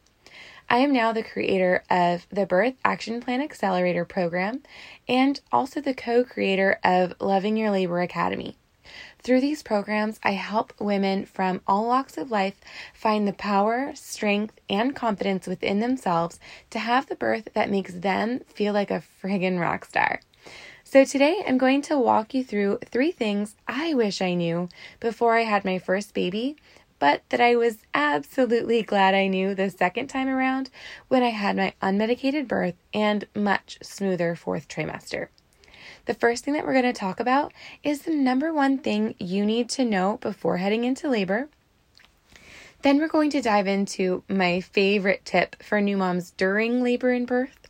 I 0.70 0.78
am 0.78 0.92
now 0.92 1.12
the 1.12 1.22
creator 1.22 1.82
of 1.88 2.26
the 2.30 2.44
Birth 2.44 2.74
Action 2.84 3.22
Plan 3.22 3.40
Accelerator 3.40 4.04
program 4.04 4.62
and 5.08 5.40
also 5.50 5.80
the 5.80 5.94
co 5.94 6.24
creator 6.24 6.78
of 6.84 7.14
Loving 7.20 7.56
Your 7.56 7.70
Labor 7.70 8.02
Academy. 8.02 8.54
Through 9.22 9.40
these 9.40 9.62
programs, 9.62 10.20
I 10.22 10.32
help 10.32 10.78
women 10.78 11.24
from 11.24 11.62
all 11.66 11.86
walks 11.86 12.18
of 12.18 12.30
life 12.30 12.60
find 12.92 13.26
the 13.26 13.32
power, 13.32 13.92
strength, 13.94 14.60
and 14.68 14.94
confidence 14.94 15.46
within 15.46 15.80
themselves 15.80 16.38
to 16.68 16.78
have 16.78 17.06
the 17.06 17.16
birth 17.16 17.48
that 17.54 17.70
makes 17.70 17.94
them 17.94 18.40
feel 18.40 18.74
like 18.74 18.90
a 18.90 19.02
friggin' 19.22 19.58
rock 19.58 19.86
star. 19.86 20.20
So, 20.84 21.04
today 21.04 21.42
I'm 21.46 21.56
going 21.56 21.80
to 21.82 21.98
walk 21.98 22.34
you 22.34 22.44
through 22.44 22.80
three 22.84 23.10
things 23.10 23.56
I 23.66 23.94
wish 23.94 24.20
I 24.20 24.34
knew 24.34 24.68
before 25.00 25.34
I 25.34 25.44
had 25.44 25.64
my 25.64 25.78
first 25.78 26.12
baby 26.12 26.56
but 26.98 27.22
that 27.28 27.40
I 27.40 27.56
was 27.56 27.78
absolutely 27.94 28.82
glad 28.82 29.14
I 29.14 29.26
knew 29.28 29.54
the 29.54 29.70
second 29.70 30.08
time 30.08 30.28
around 30.28 30.70
when 31.08 31.22
I 31.22 31.30
had 31.30 31.56
my 31.56 31.72
unmedicated 31.82 32.48
birth 32.48 32.74
and 32.92 33.26
much 33.34 33.78
smoother 33.82 34.34
fourth 34.34 34.68
trimester. 34.68 35.28
The 36.06 36.14
first 36.14 36.44
thing 36.44 36.54
that 36.54 36.64
we're 36.64 36.72
going 36.72 36.84
to 36.84 36.98
talk 36.98 37.20
about 37.20 37.52
is 37.82 38.02
the 38.02 38.14
number 38.14 38.52
one 38.52 38.78
thing 38.78 39.14
you 39.18 39.44
need 39.44 39.68
to 39.70 39.84
know 39.84 40.18
before 40.20 40.56
heading 40.56 40.84
into 40.84 41.08
labor. 41.08 41.48
Then 42.82 42.98
we're 42.98 43.08
going 43.08 43.30
to 43.30 43.42
dive 43.42 43.66
into 43.66 44.22
my 44.28 44.60
favorite 44.60 45.24
tip 45.24 45.62
for 45.62 45.80
new 45.80 45.96
moms 45.96 46.30
during 46.30 46.82
labor 46.82 47.10
and 47.10 47.26
birth. 47.26 47.68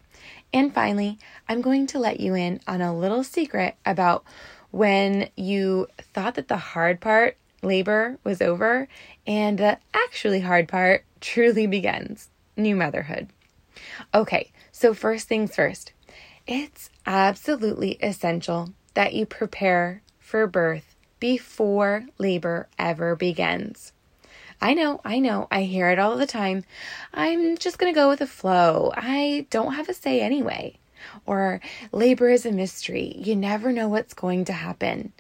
And 0.52 0.73
finally, 0.73 1.18
I'm 1.49 1.62
going 1.62 1.87
to 1.88 1.99
let 1.99 2.20
you 2.20 2.35
in 2.35 2.61
on 2.66 2.80
a 2.80 2.97
little 2.97 3.25
secret 3.25 3.76
about 3.85 4.25
when 4.70 5.30
you 5.35 5.88
thought 5.99 6.35
that 6.35 6.49
the 6.49 6.58
hard 6.58 7.00
part 7.00 7.37
labor 7.62 8.18
was 8.24 8.40
over 8.40 8.88
and 9.26 9.58
the 9.58 9.78
actually 9.92 10.40
hard 10.40 10.68
part 10.68 11.04
truly 11.20 11.66
begins 11.66 12.28
new 12.56 12.76
motherhood. 12.76 13.28
Okay, 14.14 14.50
so 14.72 14.94
first 14.94 15.28
things 15.28 15.54
first, 15.54 15.92
it's 16.46 16.90
absolutely 17.06 17.92
essential 18.02 18.72
that 18.94 19.14
you 19.14 19.26
prepare 19.26 20.02
for 20.18 20.46
birth 20.46 20.96
before 21.20 22.06
labor 22.18 22.68
ever 22.78 23.14
begins. 23.14 23.92
I 24.60 24.74
know, 24.74 25.00
I 25.04 25.20
know, 25.20 25.46
I 25.50 25.62
hear 25.62 25.88
it 25.90 25.98
all 25.98 26.16
the 26.16 26.26
time. 26.26 26.64
I'm 27.14 27.56
just 27.58 27.78
going 27.78 27.92
to 27.92 27.98
go 27.98 28.08
with 28.08 28.18
the 28.18 28.26
flow. 28.26 28.92
I 28.96 29.46
don't 29.50 29.74
have 29.74 29.88
a 29.88 29.94
say 29.94 30.20
anyway. 30.20 30.78
Or 31.26 31.60
labor 31.92 32.28
is 32.28 32.44
a 32.44 32.50
mystery. 32.50 33.14
You 33.16 33.36
never 33.36 33.72
know 33.72 33.88
what's 33.88 34.14
going 34.14 34.44
to 34.46 34.52
happen. 34.52 35.12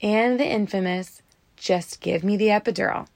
And 0.00 0.38
the 0.38 0.46
infamous 0.46 1.20
just 1.66 2.00
give 2.00 2.22
me 2.22 2.36
the 2.36 2.46
epidural. 2.46 3.08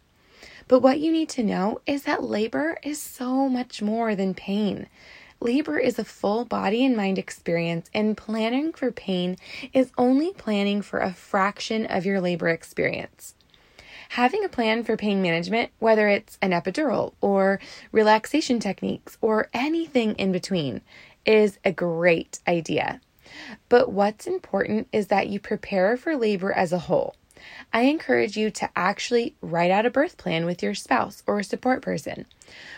But 0.67 0.81
what 0.81 0.99
you 0.99 1.13
need 1.13 1.29
to 1.31 1.45
know 1.45 1.81
is 1.87 2.03
that 2.03 2.25
labor 2.25 2.79
is 2.83 3.01
so 3.01 3.49
much 3.49 3.81
more 3.81 4.17
than 4.17 4.35
pain. 4.35 4.89
Labor 5.41 5.79
is 5.79 6.01
a 6.01 6.05
full 6.05 6.45
body 6.45 6.85
and 6.85 6.97
mind 6.97 7.17
experience, 7.17 7.89
and 7.95 8.17
planning 8.17 8.73
for 8.73 8.91
pain 8.91 9.37
is 9.73 9.93
only 9.97 10.33
planning 10.33 10.83
for 10.83 10.99
a 10.99 11.15
fraction 11.15 11.87
of 11.87 12.05
your 12.05 12.21
labor 12.21 12.49
experience. 12.49 13.37
Having 14.11 14.45
a 14.45 14.49
plan 14.49 14.83
for 14.83 14.97
pain 14.97 15.23
management, 15.23 15.71
whether 15.79 16.09
it's 16.09 16.37
an 16.43 16.51
epidural 16.51 17.15
or 17.21 17.61
relaxation 17.93 18.59
techniques 18.59 19.17
or 19.21 19.49
anything 19.55 20.15
in 20.17 20.33
between, 20.33 20.81
is 21.25 21.61
a 21.65 21.71
great 21.71 22.41
idea. 22.49 23.01
But 23.69 23.93
what's 23.93 24.27
important 24.27 24.89
is 24.93 25.07
that 25.07 25.29
you 25.29 25.39
prepare 25.39 25.97
for 25.97 26.17
labor 26.17 26.53
as 26.53 26.73
a 26.73 26.81
whole. 26.81 27.15
I 27.73 27.83
encourage 27.83 28.37
you 28.37 28.51
to 28.51 28.71
actually 28.77 29.35
write 29.41 29.71
out 29.71 29.87
a 29.87 29.91
birth 29.91 30.17
plan 30.17 30.45
with 30.45 30.63
your 30.63 30.75
spouse 30.75 31.23
or 31.27 31.39
a 31.39 31.45
support 31.45 31.83
person. 31.83 32.27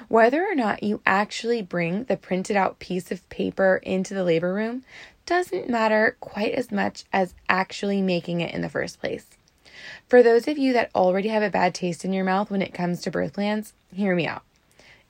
Whether 0.09 0.45
or 0.45 0.55
not 0.55 0.83
you 0.83 1.01
actually 1.07 1.63
bring 1.63 2.05
the 2.05 2.17
printed 2.17 2.57
out 2.57 2.79
piece 2.79 3.11
of 3.11 3.29
paper 3.29 3.81
into 3.83 4.15
the 4.15 4.25
labor 4.25 4.53
room 4.53 4.85
doesn't 5.27 5.69
matter 5.69 6.17
quite 6.21 6.53
as 6.53 6.71
much 6.71 7.05
as 7.13 7.35
actually 7.49 8.03
making 8.03 8.41
it 8.41 8.55
in 8.55 8.61
the 8.61 8.69
first 8.69 9.01
place. 9.01 9.27
For 10.09 10.23
those 10.23 10.47
of 10.47 10.59
you 10.59 10.73
that 10.75 10.91
already 10.95 11.29
have 11.29 11.43
a 11.43 11.51
bad 11.51 11.75
taste 11.75 12.05
in 12.05 12.13
your 12.13 12.25
mouth 12.25 12.51
when 12.51 12.63
it 12.63 12.75
comes 12.75 13.01
to 13.03 13.11
birth 13.11 13.33
plans, 13.33 13.73
hear 13.93 14.15
me 14.15 14.27
out. 14.27 14.43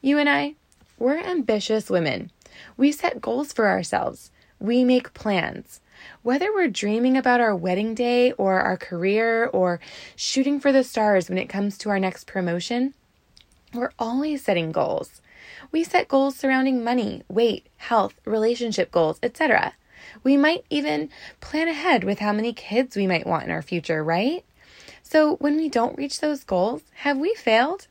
You 0.00 0.18
and 0.18 0.28
I, 0.28 0.54
we're 0.98 1.18
ambitious 1.18 1.90
women. 1.90 2.30
We 2.76 2.92
set 2.92 3.20
goals 3.20 3.52
for 3.52 3.68
ourselves. 3.68 4.30
We 4.58 4.84
make 4.84 5.14
plans. 5.14 5.80
Whether 6.22 6.52
we're 6.52 6.68
dreaming 6.68 7.16
about 7.16 7.40
our 7.40 7.54
wedding 7.54 7.94
day 7.94 8.32
or 8.32 8.60
our 8.60 8.76
career 8.76 9.46
or 9.46 9.80
shooting 10.16 10.60
for 10.60 10.72
the 10.72 10.84
stars 10.84 11.28
when 11.28 11.38
it 11.38 11.48
comes 11.48 11.76
to 11.78 11.90
our 11.90 11.98
next 11.98 12.26
promotion, 12.26 12.94
we're 13.74 13.92
always 13.98 14.44
setting 14.44 14.72
goals. 14.72 15.20
We 15.70 15.84
set 15.84 16.08
goals 16.08 16.36
surrounding 16.36 16.84
money, 16.84 17.22
weight, 17.28 17.66
health, 17.76 18.14
relationship 18.24 18.90
goals, 18.90 19.18
etc. 19.22 19.74
We 20.22 20.36
might 20.36 20.64
even 20.70 21.10
plan 21.40 21.68
ahead 21.68 22.04
with 22.04 22.18
how 22.18 22.32
many 22.32 22.52
kids 22.52 22.96
we 22.96 23.06
might 23.06 23.26
want 23.26 23.44
in 23.44 23.50
our 23.50 23.62
future, 23.62 24.04
right? 24.04 24.44
So, 25.02 25.36
when 25.36 25.56
we 25.56 25.68
don't 25.68 25.98
reach 25.98 26.20
those 26.20 26.44
goals, 26.44 26.82
have 26.94 27.18
we 27.18 27.34
failed? 27.34 27.86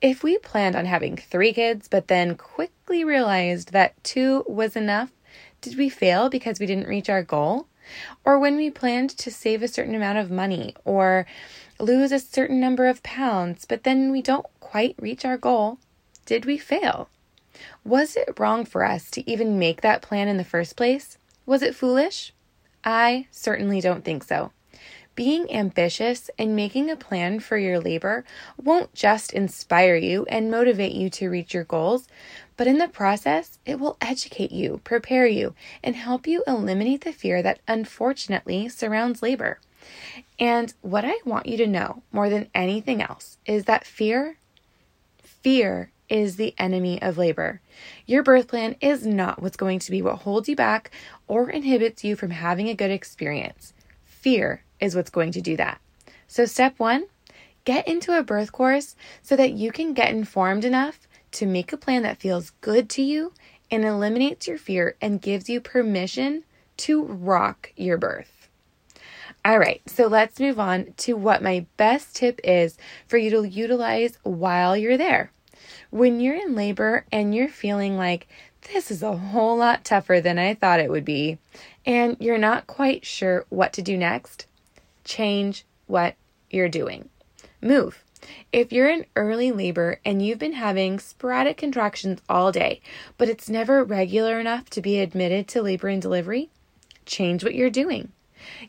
If 0.00 0.22
we 0.22 0.38
planned 0.38 0.76
on 0.76 0.84
having 0.84 1.16
three 1.16 1.52
kids, 1.52 1.88
but 1.88 2.08
then 2.08 2.36
quickly 2.36 3.04
realized 3.04 3.72
that 3.72 4.02
two 4.02 4.44
was 4.48 4.76
enough, 4.76 5.12
did 5.62 5.78
we 5.78 5.88
fail 5.88 6.28
because 6.28 6.60
we 6.60 6.66
didn't 6.66 6.88
reach 6.88 7.08
our 7.08 7.22
goal? 7.22 7.68
Or 8.24 8.38
when 8.38 8.56
we 8.56 8.70
planned 8.70 9.10
to 9.10 9.30
save 9.30 9.62
a 9.62 9.68
certain 9.68 9.94
amount 9.94 10.18
of 10.18 10.30
money 10.30 10.74
or 10.84 11.26
lose 11.78 12.12
a 12.12 12.18
certain 12.18 12.60
number 12.60 12.86
of 12.86 13.02
pounds, 13.02 13.64
but 13.64 13.84
then 13.84 14.12
we 14.12 14.20
don't 14.20 14.46
quite 14.60 14.94
reach 15.00 15.24
our 15.24 15.38
goal, 15.38 15.78
did 16.26 16.44
we 16.44 16.58
fail? 16.58 17.08
Was 17.84 18.16
it 18.16 18.38
wrong 18.38 18.64
for 18.64 18.84
us 18.84 19.10
to 19.12 19.28
even 19.30 19.58
make 19.58 19.80
that 19.80 20.02
plan 20.02 20.28
in 20.28 20.36
the 20.36 20.44
first 20.44 20.76
place? 20.76 21.18
Was 21.46 21.62
it 21.62 21.74
foolish? 21.74 22.32
I 22.84 23.26
certainly 23.30 23.80
don't 23.80 24.04
think 24.04 24.24
so. 24.24 24.52
Being 25.14 25.52
ambitious 25.52 26.30
and 26.38 26.56
making 26.56 26.90
a 26.90 26.96
plan 26.96 27.40
for 27.40 27.58
your 27.58 27.78
labor 27.78 28.24
won't 28.56 28.94
just 28.94 29.34
inspire 29.34 29.94
you 29.94 30.24
and 30.30 30.50
motivate 30.50 30.92
you 30.92 31.10
to 31.10 31.28
reach 31.28 31.52
your 31.52 31.64
goals, 31.64 32.08
but 32.56 32.66
in 32.66 32.78
the 32.78 32.88
process, 32.88 33.58
it 33.66 33.78
will 33.78 33.98
educate 34.00 34.52
you, 34.52 34.80
prepare 34.84 35.26
you, 35.26 35.54
and 35.82 35.96
help 35.96 36.26
you 36.26 36.42
eliminate 36.46 37.04
the 37.04 37.12
fear 37.12 37.42
that 37.42 37.60
unfortunately 37.68 38.70
surrounds 38.70 39.22
labor. 39.22 39.60
And 40.38 40.72
what 40.80 41.04
I 41.04 41.16
want 41.26 41.46
you 41.46 41.58
to 41.58 41.66
know 41.66 42.02
more 42.10 42.30
than 42.30 42.48
anything 42.54 43.02
else 43.02 43.36
is 43.44 43.64
that 43.64 43.84
fear, 43.84 44.38
fear 45.22 45.90
is 46.08 46.36
the 46.36 46.54
enemy 46.58 47.00
of 47.02 47.18
labor. 47.18 47.60
Your 48.06 48.22
birth 48.22 48.48
plan 48.48 48.76
is 48.80 49.06
not 49.06 49.42
what's 49.42 49.56
going 49.56 49.78
to 49.80 49.90
be 49.90 50.00
what 50.00 50.20
holds 50.20 50.48
you 50.48 50.56
back 50.56 50.90
or 51.26 51.50
inhibits 51.50 52.02
you 52.02 52.16
from 52.16 52.30
having 52.30 52.68
a 52.68 52.74
good 52.74 52.90
experience. 52.90 53.74
Fear 54.22 54.62
is 54.80 54.94
what's 54.94 55.10
going 55.10 55.32
to 55.32 55.40
do 55.40 55.56
that. 55.56 55.80
So, 56.28 56.44
step 56.44 56.78
one, 56.78 57.06
get 57.64 57.88
into 57.88 58.16
a 58.16 58.22
birth 58.22 58.52
course 58.52 58.94
so 59.20 59.34
that 59.34 59.52
you 59.52 59.72
can 59.72 59.94
get 59.94 60.10
informed 60.10 60.64
enough 60.64 61.08
to 61.32 61.44
make 61.44 61.72
a 61.72 61.76
plan 61.76 62.04
that 62.04 62.20
feels 62.20 62.50
good 62.60 62.88
to 62.90 63.02
you 63.02 63.32
and 63.68 63.84
eliminates 63.84 64.46
your 64.46 64.58
fear 64.58 64.94
and 65.00 65.20
gives 65.20 65.48
you 65.48 65.60
permission 65.60 66.44
to 66.76 67.02
rock 67.02 67.72
your 67.76 67.98
birth. 67.98 68.48
All 69.44 69.58
right, 69.58 69.82
so 69.86 70.06
let's 70.06 70.38
move 70.38 70.60
on 70.60 70.94
to 70.98 71.14
what 71.14 71.42
my 71.42 71.66
best 71.76 72.14
tip 72.14 72.40
is 72.44 72.78
for 73.08 73.16
you 73.16 73.30
to 73.30 73.42
utilize 73.42 74.18
while 74.22 74.76
you're 74.76 74.96
there. 74.96 75.32
When 75.90 76.20
you're 76.20 76.36
in 76.36 76.54
labor 76.54 77.06
and 77.10 77.34
you're 77.34 77.48
feeling 77.48 77.96
like 77.96 78.28
this 78.72 78.90
is 78.90 79.02
a 79.02 79.16
whole 79.16 79.56
lot 79.56 79.84
tougher 79.84 80.20
than 80.20 80.38
I 80.38 80.54
thought 80.54 80.78
it 80.78 80.90
would 80.90 81.04
be, 81.04 81.38
and 81.84 82.16
you're 82.20 82.38
not 82.38 82.66
quite 82.66 83.04
sure 83.04 83.44
what 83.48 83.72
to 83.74 83.82
do 83.82 83.96
next, 83.96 84.46
change 85.04 85.64
what 85.86 86.14
you're 86.50 86.68
doing. 86.68 87.08
Move. 87.60 88.04
If 88.52 88.72
you're 88.72 88.88
in 88.88 89.06
early 89.16 89.50
labor 89.50 90.00
and 90.04 90.24
you've 90.24 90.38
been 90.38 90.52
having 90.52 91.00
sporadic 91.00 91.56
contractions 91.56 92.20
all 92.28 92.52
day, 92.52 92.80
but 93.18 93.28
it's 93.28 93.48
never 93.48 93.82
regular 93.82 94.38
enough 94.38 94.70
to 94.70 94.80
be 94.80 95.00
admitted 95.00 95.48
to 95.48 95.62
labor 95.62 95.88
and 95.88 96.00
delivery, 96.00 96.50
change 97.04 97.42
what 97.42 97.54
you're 97.54 97.70
doing. 97.70 98.12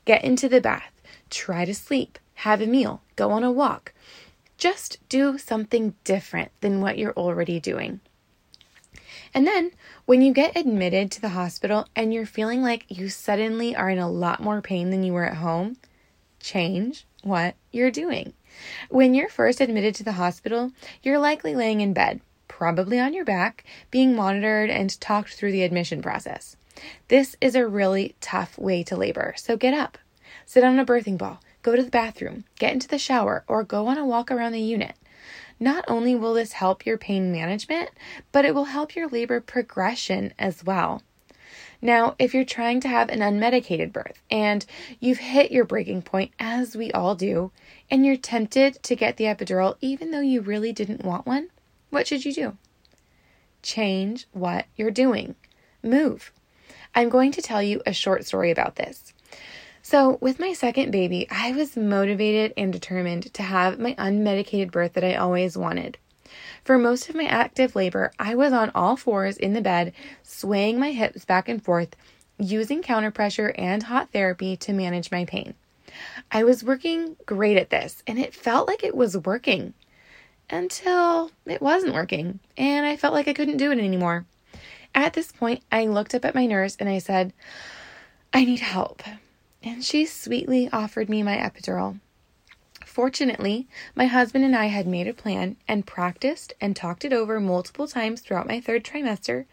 Get 0.05 0.23
into 0.23 0.49
the 0.49 0.61
bath, 0.61 1.01
try 1.29 1.65
to 1.65 1.73
sleep, 1.73 2.17
have 2.35 2.61
a 2.61 2.67
meal, 2.67 3.01
go 3.15 3.31
on 3.31 3.43
a 3.43 3.51
walk. 3.51 3.93
Just 4.57 4.97
do 5.09 5.37
something 5.37 5.95
different 6.03 6.51
than 6.61 6.81
what 6.81 6.97
you're 6.97 7.13
already 7.13 7.59
doing. 7.59 7.99
And 9.33 9.47
then, 9.47 9.71
when 10.05 10.21
you 10.21 10.31
get 10.31 10.55
admitted 10.55 11.11
to 11.11 11.21
the 11.21 11.29
hospital 11.29 11.87
and 11.95 12.13
you're 12.13 12.25
feeling 12.25 12.61
like 12.61 12.85
you 12.89 13.09
suddenly 13.09 13.75
are 13.75 13.89
in 13.89 13.97
a 13.97 14.09
lot 14.09 14.41
more 14.41 14.61
pain 14.61 14.91
than 14.91 15.03
you 15.03 15.13
were 15.13 15.25
at 15.25 15.37
home, 15.37 15.77
change 16.39 17.07
what 17.23 17.55
you're 17.71 17.91
doing. 17.91 18.33
When 18.89 19.15
you're 19.15 19.29
first 19.29 19.59
admitted 19.59 19.95
to 19.95 20.03
the 20.03 20.11
hospital, 20.13 20.71
you're 21.01 21.17
likely 21.17 21.55
laying 21.55 21.81
in 21.81 21.93
bed, 21.93 22.21
probably 22.47 22.99
on 22.99 23.13
your 23.13 23.25
back, 23.25 23.63
being 23.89 24.15
monitored 24.15 24.69
and 24.69 24.99
talked 25.01 25.33
through 25.33 25.51
the 25.51 25.63
admission 25.63 26.01
process. 26.01 26.55
This 27.07 27.35
is 27.41 27.55
a 27.55 27.67
really 27.67 28.15
tough 28.21 28.57
way 28.57 28.83
to 28.83 28.95
labor, 28.95 29.33
so 29.37 29.57
get 29.57 29.73
up, 29.73 29.97
sit 30.45 30.63
on 30.63 30.77
a 30.77 30.85
birthing 30.85 31.17
ball, 31.17 31.39
go 31.61 31.75
to 31.75 31.83
the 31.83 31.89
bathroom, 31.89 32.43
get 32.59 32.73
into 32.73 32.87
the 32.87 32.99
shower, 32.99 33.43
or 33.47 33.63
go 33.63 33.87
on 33.87 33.97
a 33.97 34.05
walk 34.05 34.29
around 34.29 34.51
the 34.51 34.61
unit. 34.61 34.95
Not 35.59 35.85
only 35.87 36.15
will 36.15 36.33
this 36.33 36.53
help 36.53 36.85
your 36.85 36.97
pain 36.97 37.31
management, 37.31 37.89
but 38.31 38.45
it 38.45 38.55
will 38.55 38.65
help 38.65 38.95
your 38.95 39.07
labor 39.07 39.39
progression 39.39 40.33
as 40.37 40.63
well. 40.63 41.03
Now, 41.81 42.15
if 42.17 42.33
you're 42.33 42.45
trying 42.45 42.79
to 42.81 42.87
have 42.87 43.09
an 43.09 43.19
unmedicated 43.19 43.91
birth 43.91 44.21
and 44.31 44.65
you've 45.01 45.17
hit 45.17 45.51
your 45.51 45.65
breaking 45.65 46.03
point, 46.03 46.31
as 46.39 46.77
we 46.77 46.91
all 46.91 47.13
do, 47.13 47.51
and 47.91 48.05
you're 48.05 48.15
tempted 48.15 48.81
to 48.83 48.95
get 48.95 49.17
the 49.17 49.25
epidural 49.25 49.75
even 49.81 50.11
though 50.11 50.21
you 50.21 50.39
really 50.39 50.71
didn't 50.71 51.03
want 51.03 51.25
one, 51.25 51.49
what 51.89 52.07
should 52.07 52.23
you 52.23 52.33
do? 52.33 52.57
Change 53.61 54.27
what 54.31 54.65
you're 54.75 54.91
doing. 54.91 55.35
Move. 55.83 56.31
I'm 56.95 57.09
going 57.09 57.31
to 57.33 57.41
tell 57.41 57.61
you 57.61 57.81
a 57.85 57.93
short 57.93 58.25
story 58.25 58.49
about 58.49 58.77
this. 58.77 59.12
So, 59.93 60.17
with 60.21 60.39
my 60.39 60.53
second 60.53 60.89
baby, 60.89 61.27
I 61.29 61.51
was 61.51 61.77
motivated 61.77 62.51
and 62.57 62.73
determined 62.73 63.31
to 63.35 63.43
have 63.43 63.77
my 63.77 63.93
unmedicated 63.93 64.71
birth 64.71 64.93
that 64.93 65.03
I 65.03 65.13
always 65.13 65.55
wanted. 65.55 65.99
For 66.63 66.79
most 66.79 67.09
of 67.09 67.15
my 67.15 67.25
active 67.25 67.75
labor, 67.75 68.11
I 68.17 68.33
was 68.33 68.53
on 68.53 68.71
all 68.73 68.95
fours 68.97 69.37
in 69.37 69.53
the 69.53 69.61
bed, 69.61 69.93
swaying 70.23 70.79
my 70.79 70.93
hips 70.93 71.25
back 71.25 71.47
and 71.47 71.63
forth, 71.63 71.95
using 72.39 72.81
counterpressure 72.81 73.53
and 73.55 73.83
hot 73.83 74.09
therapy 74.11 74.57
to 74.57 74.73
manage 74.73 75.11
my 75.11 75.25
pain. 75.25 75.53
I 76.31 76.43
was 76.43 76.63
working 76.63 77.15
great 77.27 77.57
at 77.57 77.69
this, 77.69 78.01
and 78.07 78.17
it 78.17 78.33
felt 78.33 78.67
like 78.67 78.83
it 78.83 78.97
was 78.97 79.15
working 79.15 79.75
until 80.49 81.29
it 81.45 81.61
wasn't 81.61 81.93
working, 81.93 82.39
and 82.57 82.83
I 82.87 82.97
felt 82.97 83.13
like 83.13 83.27
I 83.27 83.33
couldn't 83.33 83.57
do 83.57 83.71
it 83.71 83.77
anymore. 83.77 84.25
At 84.95 85.13
this 85.13 85.31
point, 85.31 85.61
I 85.71 85.85
looked 85.85 86.15
up 86.15 86.25
at 86.25 86.33
my 86.33 86.47
nurse 86.47 86.77
and 86.79 86.89
I 86.89 86.97
said, 86.97 87.31
I 88.33 88.43
need 88.43 88.61
help 88.61 89.03
and 89.63 89.83
she 89.83 90.05
sweetly 90.05 90.69
offered 90.71 91.09
me 91.09 91.23
my 91.23 91.37
epidural. 91.37 91.99
Fortunately, 92.85 93.67
my 93.95 94.05
husband 94.05 94.43
and 94.45 94.55
I 94.55 94.65
had 94.65 94.85
made 94.85 95.07
a 95.07 95.13
plan 95.13 95.55
and 95.67 95.87
practiced 95.87 96.53
and 96.61 96.75
talked 96.75 97.05
it 97.05 97.13
over 97.13 97.39
multiple 97.39 97.87
times 97.87 98.21
throughout 98.21 98.47
my 98.47 98.59
third 98.59 98.83
trimester, 98.83 99.45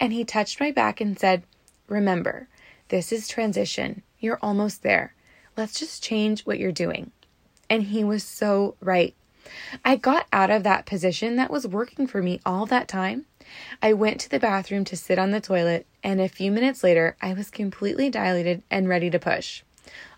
and 0.00 0.12
he 0.12 0.24
touched 0.24 0.58
my 0.58 0.72
back 0.72 1.00
and 1.00 1.18
said, 1.18 1.44
Remember, 1.86 2.48
this 2.88 3.12
is 3.12 3.28
transition. 3.28 4.02
You're 4.18 4.38
almost 4.42 4.82
there. 4.82 5.14
Let's 5.56 5.78
just 5.78 6.02
change 6.02 6.42
what 6.42 6.58
you're 6.58 6.72
doing. 6.72 7.12
And 7.70 7.84
he 7.84 8.02
was 8.02 8.24
so 8.24 8.74
right. 8.80 9.14
I 9.84 9.96
got 9.96 10.26
out 10.32 10.50
of 10.50 10.62
that 10.64 10.86
position 10.86 11.36
that 11.36 11.50
was 11.50 11.66
working 11.66 12.06
for 12.06 12.22
me 12.22 12.40
all 12.44 12.66
that 12.66 12.88
time. 12.88 13.26
I 13.82 13.92
went 13.92 14.20
to 14.20 14.30
the 14.30 14.38
bathroom 14.38 14.84
to 14.86 14.96
sit 14.96 15.18
on 15.18 15.30
the 15.30 15.40
toilet, 15.40 15.86
and 16.02 16.20
a 16.20 16.28
few 16.28 16.50
minutes 16.50 16.82
later, 16.82 17.16
I 17.20 17.32
was 17.32 17.50
completely 17.50 18.10
dilated 18.10 18.62
and 18.70 18.88
ready 18.88 19.10
to 19.10 19.18
push. 19.18 19.62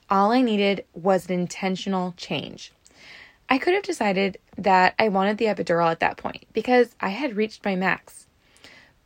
All 0.08 0.32
I 0.32 0.42
needed 0.42 0.84
was 0.92 1.26
an 1.26 1.32
intentional 1.32 2.14
change. 2.16 2.72
I 3.48 3.58
could 3.58 3.74
have 3.74 3.82
decided 3.82 4.38
that 4.56 4.94
I 4.98 5.08
wanted 5.08 5.38
the 5.38 5.46
epidural 5.46 5.90
at 5.90 6.00
that 6.00 6.16
point 6.16 6.46
because 6.52 6.94
I 7.00 7.08
had 7.08 7.36
reached 7.36 7.64
my 7.64 7.74
max. 7.74 8.26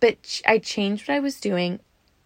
But 0.01 0.43
I 0.47 0.59
changed 0.59 1.09
what 1.09 1.15
I 1.15 1.21
was 1.21 1.41
doing 1.41 1.81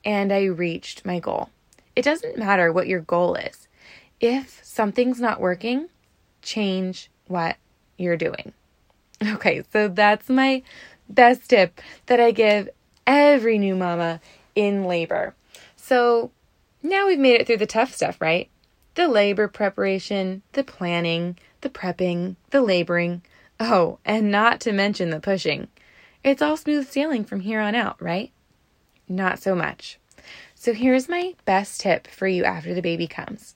and 0.04 0.32
I 0.32 0.44
reached 0.44 1.04
my 1.04 1.20
goal. 1.20 1.50
It 1.94 2.02
doesn't 2.02 2.38
matter 2.38 2.72
what 2.72 2.88
your 2.88 3.00
goal 3.00 3.34
is. 3.34 3.68
If 4.20 4.60
something's 4.64 5.20
not 5.20 5.40
working, 5.40 5.88
change 6.42 7.10
what 7.26 7.56
you're 7.96 8.16
doing. 8.16 8.52
Okay, 9.22 9.64
so 9.72 9.88
that's 9.88 10.28
my 10.28 10.62
best 11.08 11.48
tip 11.48 11.80
that 12.06 12.20
I 12.20 12.30
give 12.30 12.68
every 13.06 13.58
new 13.58 13.74
mama 13.74 14.20
in 14.54 14.84
labor. 14.84 15.34
So 15.76 16.30
now 16.82 17.06
we've 17.06 17.18
made 17.18 17.40
it 17.40 17.46
through 17.46 17.58
the 17.58 17.66
tough 17.66 17.94
stuff, 17.94 18.20
right? 18.20 18.48
The 18.94 19.08
labor 19.08 19.48
preparation, 19.48 20.42
the 20.52 20.64
planning, 20.64 21.38
the 21.60 21.70
prepping, 21.70 22.36
the 22.50 22.60
laboring. 22.60 23.22
Oh, 23.60 23.98
and 24.04 24.30
not 24.30 24.60
to 24.60 24.72
mention 24.72 25.10
the 25.10 25.20
pushing. 25.20 25.68
It's 26.22 26.42
all 26.42 26.56
smooth 26.56 26.88
sailing 26.88 27.24
from 27.24 27.40
here 27.40 27.60
on 27.60 27.74
out, 27.74 28.00
right? 28.02 28.32
Not 29.08 29.38
so 29.38 29.54
much. 29.54 29.98
So 30.54 30.74
here's 30.74 31.08
my 31.08 31.34
best 31.44 31.80
tip 31.80 32.06
for 32.08 32.26
you 32.26 32.44
after 32.44 32.74
the 32.74 32.82
baby 32.82 33.06
comes 33.06 33.54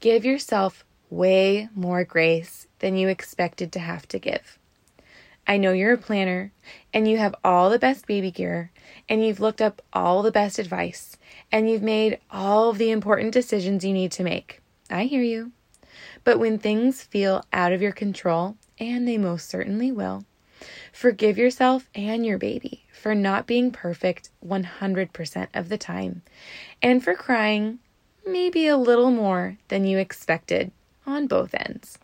give 0.00 0.24
yourself 0.24 0.84
way 1.10 1.68
more 1.74 2.04
grace 2.04 2.66
than 2.78 2.96
you 2.96 3.08
expected 3.08 3.72
to 3.72 3.80
have 3.80 4.06
to 4.08 4.18
give. 4.18 4.57
I 5.48 5.56
know 5.56 5.72
you're 5.72 5.94
a 5.94 5.98
planner 5.98 6.52
and 6.92 7.08
you 7.08 7.16
have 7.16 7.34
all 7.42 7.70
the 7.70 7.78
best 7.78 8.06
baby 8.06 8.30
gear 8.30 8.70
and 9.08 9.24
you've 9.24 9.40
looked 9.40 9.62
up 9.62 9.80
all 9.94 10.22
the 10.22 10.30
best 10.30 10.58
advice 10.58 11.16
and 11.50 11.70
you've 11.70 11.82
made 11.82 12.18
all 12.30 12.68
of 12.68 12.76
the 12.76 12.90
important 12.90 13.32
decisions 13.32 13.82
you 13.82 13.94
need 13.94 14.12
to 14.12 14.22
make. 14.22 14.60
I 14.90 15.04
hear 15.04 15.22
you. 15.22 15.52
But 16.22 16.38
when 16.38 16.58
things 16.58 17.02
feel 17.02 17.44
out 17.50 17.72
of 17.72 17.80
your 17.80 17.92
control, 17.92 18.56
and 18.78 19.08
they 19.08 19.18
most 19.18 19.48
certainly 19.48 19.90
will, 19.90 20.24
forgive 20.92 21.38
yourself 21.38 21.88
and 21.94 22.24
your 22.26 22.38
baby 22.38 22.84
for 22.92 23.14
not 23.14 23.46
being 23.46 23.70
perfect 23.70 24.30
100% 24.46 25.48
of 25.54 25.68
the 25.68 25.78
time 25.78 26.22
and 26.82 27.02
for 27.02 27.14
crying 27.14 27.78
maybe 28.26 28.66
a 28.66 28.76
little 28.76 29.10
more 29.10 29.56
than 29.68 29.84
you 29.84 29.98
expected 29.98 30.70
on 31.06 31.26
both 31.26 31.54
ends. 31.54 31.98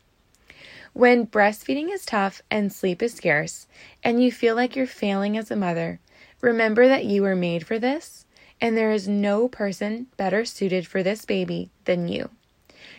When 0.95 1.27
breastfeeding 1.27 1.93
is 1.93 2.07
tough 2.07 2.41
and 2.53 2.73
sleep 2.73 3.03
is 3.03 3.15
scarce, 3.15 3.67
and 4.05 4.23
you 4.23 4.31
feel 4.31 4.55
like 4.55 4.77
you're 4.77 4.87
failing 4.87 5.37
as 5.37 5.51
a 5.51 5.57
mother, 5.57 5.99
remember 6.41 6.87
that 6.87 7.05
you 7.05 7.23
were 7.23 7.35
made 7.35 7.67
for 7.67 7.81
this, 7.81 8.27
and 8.61 8.77
there 8.77 8.93
is 8.93 9.09
no 9.09 9.49
person 9.49 10.07
better 10.17 10.45
suited 10.45 10.87
for 10.87 11.03
this 11.03 11.25
baby 11.25 11.69
than 11.85 12.07
you. 12.07 12.31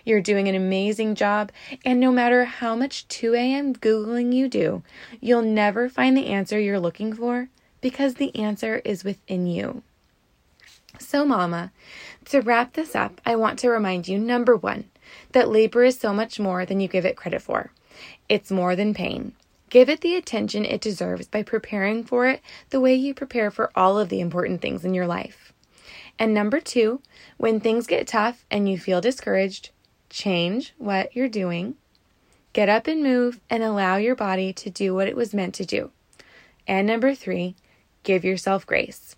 You're 0.03 0.19
doing 0.19 0.49
an 0.49 0.55
amazing 0.55 1.15
job, 1.15 1.53
and 1.85 1.97
no 1.97 2.11
matter 2.11 2.43
how 2.43 2.75
much 2.75 3.07
2 3.07 3.33
a.m. 3.33 3.73
Googling 3.73 4.33
you 4.33 4.49
do, 4.49 4.83
you'll 5.21 5.41
never 5.41 5.87
find 5.87 6.17
the 6.17 6.27
answer 6.27 6.59
you're 6.59 6.81
looking 6.81 7.13
for 7.13 7.47
because 7.79 8.15
the 8.15 8.35
answer 8.35 8.81
is 8.83 9.05
within 9.05 9.47
you. 9.47 9.83
So, 10.99 11.23
Mama, 11.23 11.71
to 12.25 12.41
wrap 12.41 12.73
this 12.73 12.93
up, 12.93 13.21
I 13.25 13.37
want 13.37 13.57
to 13.59 13.69
remind 13.69 14.09
you 14.09 14.19
number 14.19 14.57
one, 14.57 14.89
that 15.31 15.49
labor 15.49 15.85
is 15.85 15.97
so 15.97 16.13
much 16.13 16.41
more 16.41 16.65
than 16.65 16.81
you 16.81 16.89
give 16.89 17.05
it 17.05 17.15
credit 17.15 17.41
for. 17.41 17.71
It's 18.27 18.51
more 18.51 18.75
than 18.75 18.93
pain. 18.93 19.33
Give 19.69 19.89
it 19.89 20.01
the 20.01 20.15
attention 20.15 20.63
it 20.63 20.81
deserves 20.81 21.27
by 21.27 21.43
preparing 21.43 22.03
for 22.03 22.27
it 22.27 22.41
the 22.69 22.79
way 22.79 22.95
you 22.95 23.13
prepare 23.13 23.51
for 23.51 23.71
all 23.75 23.97
of 23.97 24.09
the 24.09 24.21
important 24.21 24.61
things 24.61 24.85
in 24.85 24.93
your 24.93 25.07
life. 25.07 25.53
And 26.17 26.33
number 26.33 26.59
two, 26.59 27.01
when 27.37 27.59
things 27.59 27.87
get 27.87 28.07
tough 28.07 28.45
and 28.49 28.69
you 28.69 28.79
feel 28.79 29.01
discouraged, 29.01 29.71
change 30.09 30.73
what 30.77 31.15
you're 31.15 31.27
doing. 31.27 31.75
Get 32.53 32.69
up 32.69 32.87
and 32.87 33.03
move 33.03 33.41
and 33.49 33.63
allow 33.63 33.97
your 33.97 34.15
body 34.15 34.53
to 34.53 34.69
do 34.69 34.95
what 34.95 35.07
it 35.07 35.15
was 35.15 35.33
meant 35.33 35.53
to 35.55 35.65
do. 35.65 35.91
And 36.67 36.87
number 36.87 37.13
three, 37.13 37.55
give 38.03 38.23
yourself 38.23 38.65
grace. 38.65 39.15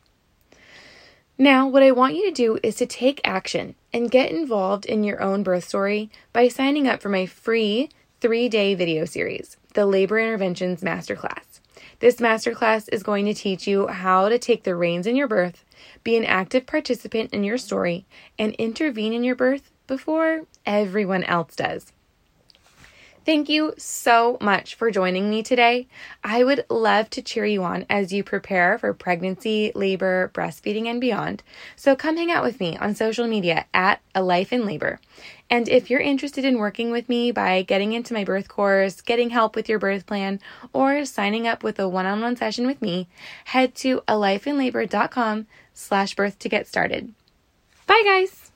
Now, 1.38 1.68
what 1.68 1.84
I 1.84 1.92
want 1.92 2.16
you 2.16 2.26
to 2.26 2.32
do 2.32 2.58
is 2.64 2.78
to 2.78 2.88
take 2.88 3.22
action 3.24 3.76
and 3.94 4.10
get 4.10 4.32
involved 4.32 4.88
in 4.88 5.04
your 5.04 5.22
own 5.22 5.44
birth 5.44 5.66
story 5.66 6.10
by 6.34 6.48
signing 6.48 6.88
up 6.88 7.00
for 7.00 7.10
my 7.10 7.28
free 7.28 7.90
three 8.20 8.50
day 8.50 8.74
video 8.74 9.06
series, 9.06 9.58
the 9.76 9.86
Labor 9.86 10.18
Interventions 10.18 10.82
Masterclass. 10.82 11.60
This 12.00 12.16
masterclass 12.16 12.90
is 12.92 13.04
going 13.04 13.26
to 13.26 13.34
teach 13.34 13.68
you 13.68 13.88
how 13.88 14.28
to 14.30 14.40
take 14.40 14.64
the 14.64 14.76
reins 14.76 15.06
in 15.06 15.16
your 15.16 15.28
birth, 15.28 15.64
be 16.04 16.18
an 16.18 16.26
active 16.26 16.66
participant 16.66 17.32
in 17.32 17.44
your 17.44 17.60
story, 17.60 18.06
and 18.40 18.54
intervene 18.54 19.14
in 19.14 19.24
your 19.24 19.36
birth 19.36 19.72
before 19.86 20.42
everyone 20.66 21.24
else 21.26 21.56
does. 21.56 21.94
Thank 23.28 23.50
you 23.50 23.74
so 23.78 24.38
much 24.40 24.76
for 24.76 24.90
joining 24.90 25.30
me 25.30 25.44
today. 25.44 25.90
I 26.24 26.46
would 26.46 26.64
love 26.70 27.10
to 27.10 27.22
cheer 27.22 27.44
you 27.44 27.62
on 27.62 27.86
as 27.90 28.14
you 28.14 28.24
prepare 28.24 28.78
for 28.78 28.94
pregnancy, 28.94 29.74
labor, 29.76 30.32
breastfeeding, 30.34 30.86
and 30.86 31.02
beyond. 31.02 31.44
So 31.76 31.94
come 31.94 32.16
hang 32.16 32.32
out 32.32 32.46
with 32.46 32.62
me 32.62 32.78
on 32.78 32.96
social 32.96 33.28
media 33.28 33.66
at 33.74 34.00
A 34.16 34.24
Life 34.24 34.54
in 34.54 34.66
Labor. 34.66 35.02
And 35.50 35.68
if 35.68 35.90
you're 35.90 36.00
interested 36.00 36.46
in 36.46 36.58
working 36.58 36.90
with 36.90 37.10
me 37.10 37.34
by 37.34 37.64
getting 37.64 37.92
into 37.92 38.14
my 38.14 38.24
birth 38.24 38.48
course, 38.48 39.02
getting 39.02 39.32
help 39.32 39.58
with 39.58 39.68
your 39.68 39.78
birth 39.78 40.06
plan, 40.06 40.40
or 40.72 41.04
signing 41.04 41.46
up 41.46 41.64
with 41.64 41.80
a 41.80 41.90
one-on-one 41.90 42.38
session 42.38 42.66
with 42.66 42.82
me, 42.82 43.10
head 43.44 43.76
to 43.76 44.00
alifeinlabor.com 44.08 45.48
slash 45.74 46.16
birth 46.16 46.40
to 46.40 46.48
get 46.48 46.66
started. 46.66 47.14
Bye 47.88 48.04
guys! 48.06 48.47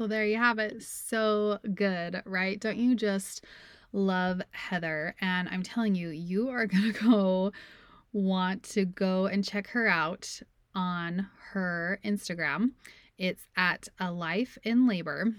So 0.00 0.06
there 0.06 0.24
you 0.24 0.38
have 0.38 0.58
it. 0.58 0.82
So 0.82 1.58
good, 1.74 2.22
right? 2.24 2.58
Don't 2.58 2.78
you 2.78 2.94
just 2.94 3.44
love 3.92 4.40
Heather? 4.50 5.14
And 5.20 5.46
I'm 5.50 5.62
telling 5.62 5.94
you, 5.94 6.08
you 6.08 6.48
are 6.48 6.64
going 6.66 6.90
to 6.90 7.04
go 7.04 7.52
want 8.10 8.62
to 8.62 8.86
go 8.86 9.26
and 9.26 9.44
check 9.44 9.68
her 9.68 9.86
out 9.86 10.40
on 10.74 11.28
her 11.52 12.00
Instagram. 12.02 12.70
It's 13.18 13.46
at 13.58 13.88
a 13.98 14.10
life 14.10 14.56
in 14.62 14.88
labor. 14.88 15.34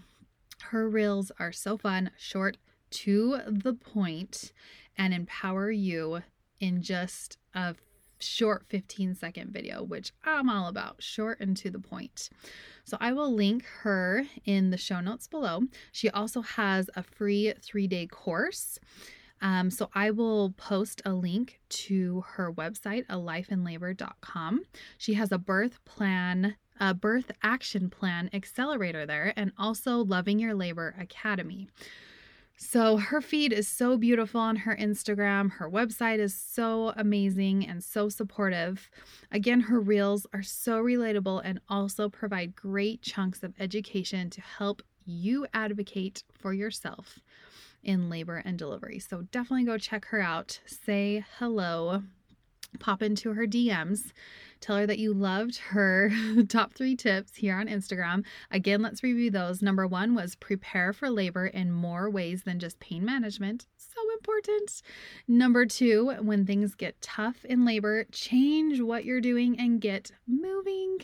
Her 0.65 0.87
reels 0.87 1.31
are 1.39 1.51
so 1.51 1.75
fun, 1.75 2.11
short, 2.15 2.57
to 2.91 3.39
the 3.47 3.73
point, 3.73 4.51
and 4.95 5.11
empower 5.11 5.71
you 5.71 6.21
in 6.59 6.83
just 6.83 7.39
a 7.55 7.73
short 8.21 8.65
15 8.69 9.15
second 9.15 9.51
video, 9.51 9.83
which 9.83 10.13
I'm 10.23 10.49
all 10.49 10.67
about, 10.67 11.01
short 11.01 11.39
and 11.39 11.55
to 11.57 11.69
the 11.69 11.79
point. 11.79 12.29
So 12.83 12.97
I 12.99 13.13
will 13.13 13.33
link 13.33 13.65
her 13.81 14.23
in 14.45 14.69
the 14.69 14.77
show 14.77 14.99
notes 15.01 15.27
below. 15.27 15.61
She 15.91 16.09
also 16.09 16.41
has 16.41 16.89
a 16.95 17.03
free 17.03 17.53
three 17.61 17.87
day 17.87 18.07
course. 18.07 18.79
Um, 19.41 19.71
so 19.71 19.89
I 19.95 20.11
will 20.11 20.51
post 20.51 21.01
a 21.03 21.13
link 21.13 21.59
to 21.69 22.23
her 22.33 22.53
website, 22.53 23.07
alifeinlabor.com. 23.07 24.61
She 24.97 25.15
has 25.15 25.31
a 25.31 25.39
birth 25.39 25.83
plan, 25.83 26.55
a 26.79 26.93
birth 26.93 27.31
action 27.41 27.89
plan 27.89 28.29
accelerator 28.33 29.05
there, 29.05 29.33
and 29.35 29.51
also 29.57 29.97
Loving 29.97 30.39
Your 30.39 30.53
Labor 30.53 30.95
Academy. 30.99 31.67
So 32.63 32.97
her 32.97 33.21
feed 33.21 33.51
is 33.53 33.67
so 33.67 33.97
beautiful 33.97 34.39
on 34.39 34.55
her 34.55 34.77
Instagram. 34.77 35.51
Her 35.53 35.69
website 35.69 36.19
is 36.19 36.35
so 36.35 36.93
amazing 36.95 37.67
and 37.67 37.83
so 37.83 38.07
supportive. 38.07 38.87
Again, 39.31 39.61
her 39.61 39.79
reels 39.79 40.27
are 40.31 40.43
so 40.43 40.81
relatable 40.81 41.41
and 41.43 41.59
also 41.67 42.07
provide 42.07 42.55
great 42.55 43.01
chunks 43.01 43.41
of 43.41 43.55
education 43.59 44.29
to 44.29 44.41
help 44.41 44.83
you 45.05 45.47
advocate 45.55 46.23
for 46.39 46.53
yourself 46.53 47.19
in 47.83 48.11
labor 48.11 48.43
and 48.45 48.59
delivery. 48.59 48.99
So 48.99 49.23
definitely 49.31 49.65
go 49.65 49.79
check 49.79 50.05
her 50.05 50.21
out. 50.21 50.59
Say 50.67 51.25
hello 51.39 52.03
pop 52.79 53.01
into 53.01 53.33
her 53.33 53.45
DMs. 53.45 54.11
Tell 54.59 54.77
her 54.77 54.85
that 54.85 54.99
you 54.99 55.13
loved 55.13 55.57
her 55.57 56.11
top 56.49 56.73
three 56.73 56.95
tips 56.95 57.35
here 57.35 57.55
on 57.55 57.67
Instagram. 57.67 58.23
Again, 58.51 58.81
let's 58.81 59.01
review 59.01 59.31
those. 59.31 59.61
Number 59.61 59.87
one 59.87 60.13
was 60.13 60.35
prepare 60.35 60.93
for 60.93 61.09
labor 61.09 61.47
in 61.47 61.71
more 61.71 62.09
ways 62.09 62.43
than 62.43 62.59
just 62.59 62.79
pain 62.79 63.03
management. 63.03 63.65
So 63.75 63.99
important. 64.13 64.83
Number 65.27 65.65
two, 65.65 66.13
when 66.21 66.45
things 66.45 66.75
get 66.75 67.01
tough 67.01 67.43
in 67.45 67.65
labor, 67.65 68.05
change 68.11 68.81
what 68.81 69.03
you're 69.03 69.21
doing 69.21 69.59
and 69.59 69.81
get 69.81 70.11
moving. 70.27 70.99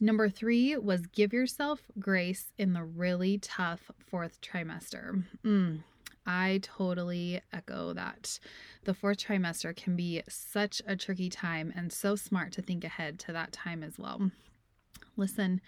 Number 0.00 0.28
three 0.28 0.76
was 0.76 1.06
give 1.06 1.32
yourself 1.32 1.80
grace 1.98 2.52
in 2.58 2.72
the 2.72 2.82
really 2.82 3.38
tough 3.38 3.90
fourth 3.98 4.40
trimester. 4.40 5.22
Mm, 5.44 5.84
I 6.26 6.60
totally 6.62 7.40
echo 7.52 7.92
that. 7.94 8.38
The 8.84 8.94
fourth 8.94 9.18
trimester 9.18 9.74
can 9.76 9.96
be 9.96 10.22
such 10.28 10.82
a 10.86 10.96
tricky 10.96 11.28
time 11.28 11.72
and 11.74 11.92
so 11.92 12.16
smart 12.16 12.52
to 12.52 12.62
think 12.62 12.84
ahead 12.84 13.18
to 13.20 13.32
that 13.32 13.52
time 13.52 13.82
as 13.82 13.98
well. 13.98 14.30
Listen, 15.16 15.60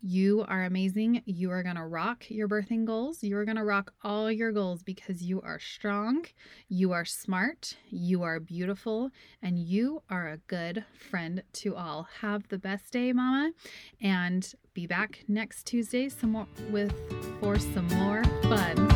you 0.00 0.44
are 0.46 0.64
amazing. 0.64 1.22
You 1.24 1.50
are 1.50 1.62
going 1.62 1.76
to 1.76 1.84
rock 1.84 2.26
your 2.28 2.48
birthing 2.48 2.84
goals. 2.84 3.22
You 3.22 3.36
are 3.38 3.44
going 3.44 3.56
to 3.56 3.64
rock 3.64 3.92
all 4.04 4.30
your 4.30 4.52
goals 4.52 4.82
because 4.82 5.22
you 5.22 5.40
are 5.40 5.58
strong, 5.58 6.26
you 6.68 6.92
are 6.92 7.04
smart, 7.04 7.76
you 7.88 8.22
are 8.22 8.38
beautiful, 8.38 9.10
and 9.42 9.58
you 9.58 10.02
are 10.10 10.28
a 10.28 10.36
good 10.36 10.84
friend 11.10 11.42
to 11.54 11.74
all. 11.74 12.08
Have 12.20 12.46
the 12.48 12.58
best 12.58 12.92
day, 12.92 13.12
Mama, 13.12 13.52
and 14.00 14.52
be 14.74 14.86
back 14.86 15.24
next 15.28 15.66
Tuesday 15.66 16.08
some 16.08 16.32
more 16.32 16.46
with 16.70 16.94
for 17.40 17.58
some 17.58 17.86
more 17.88 18.22
fun. 18.42 18.95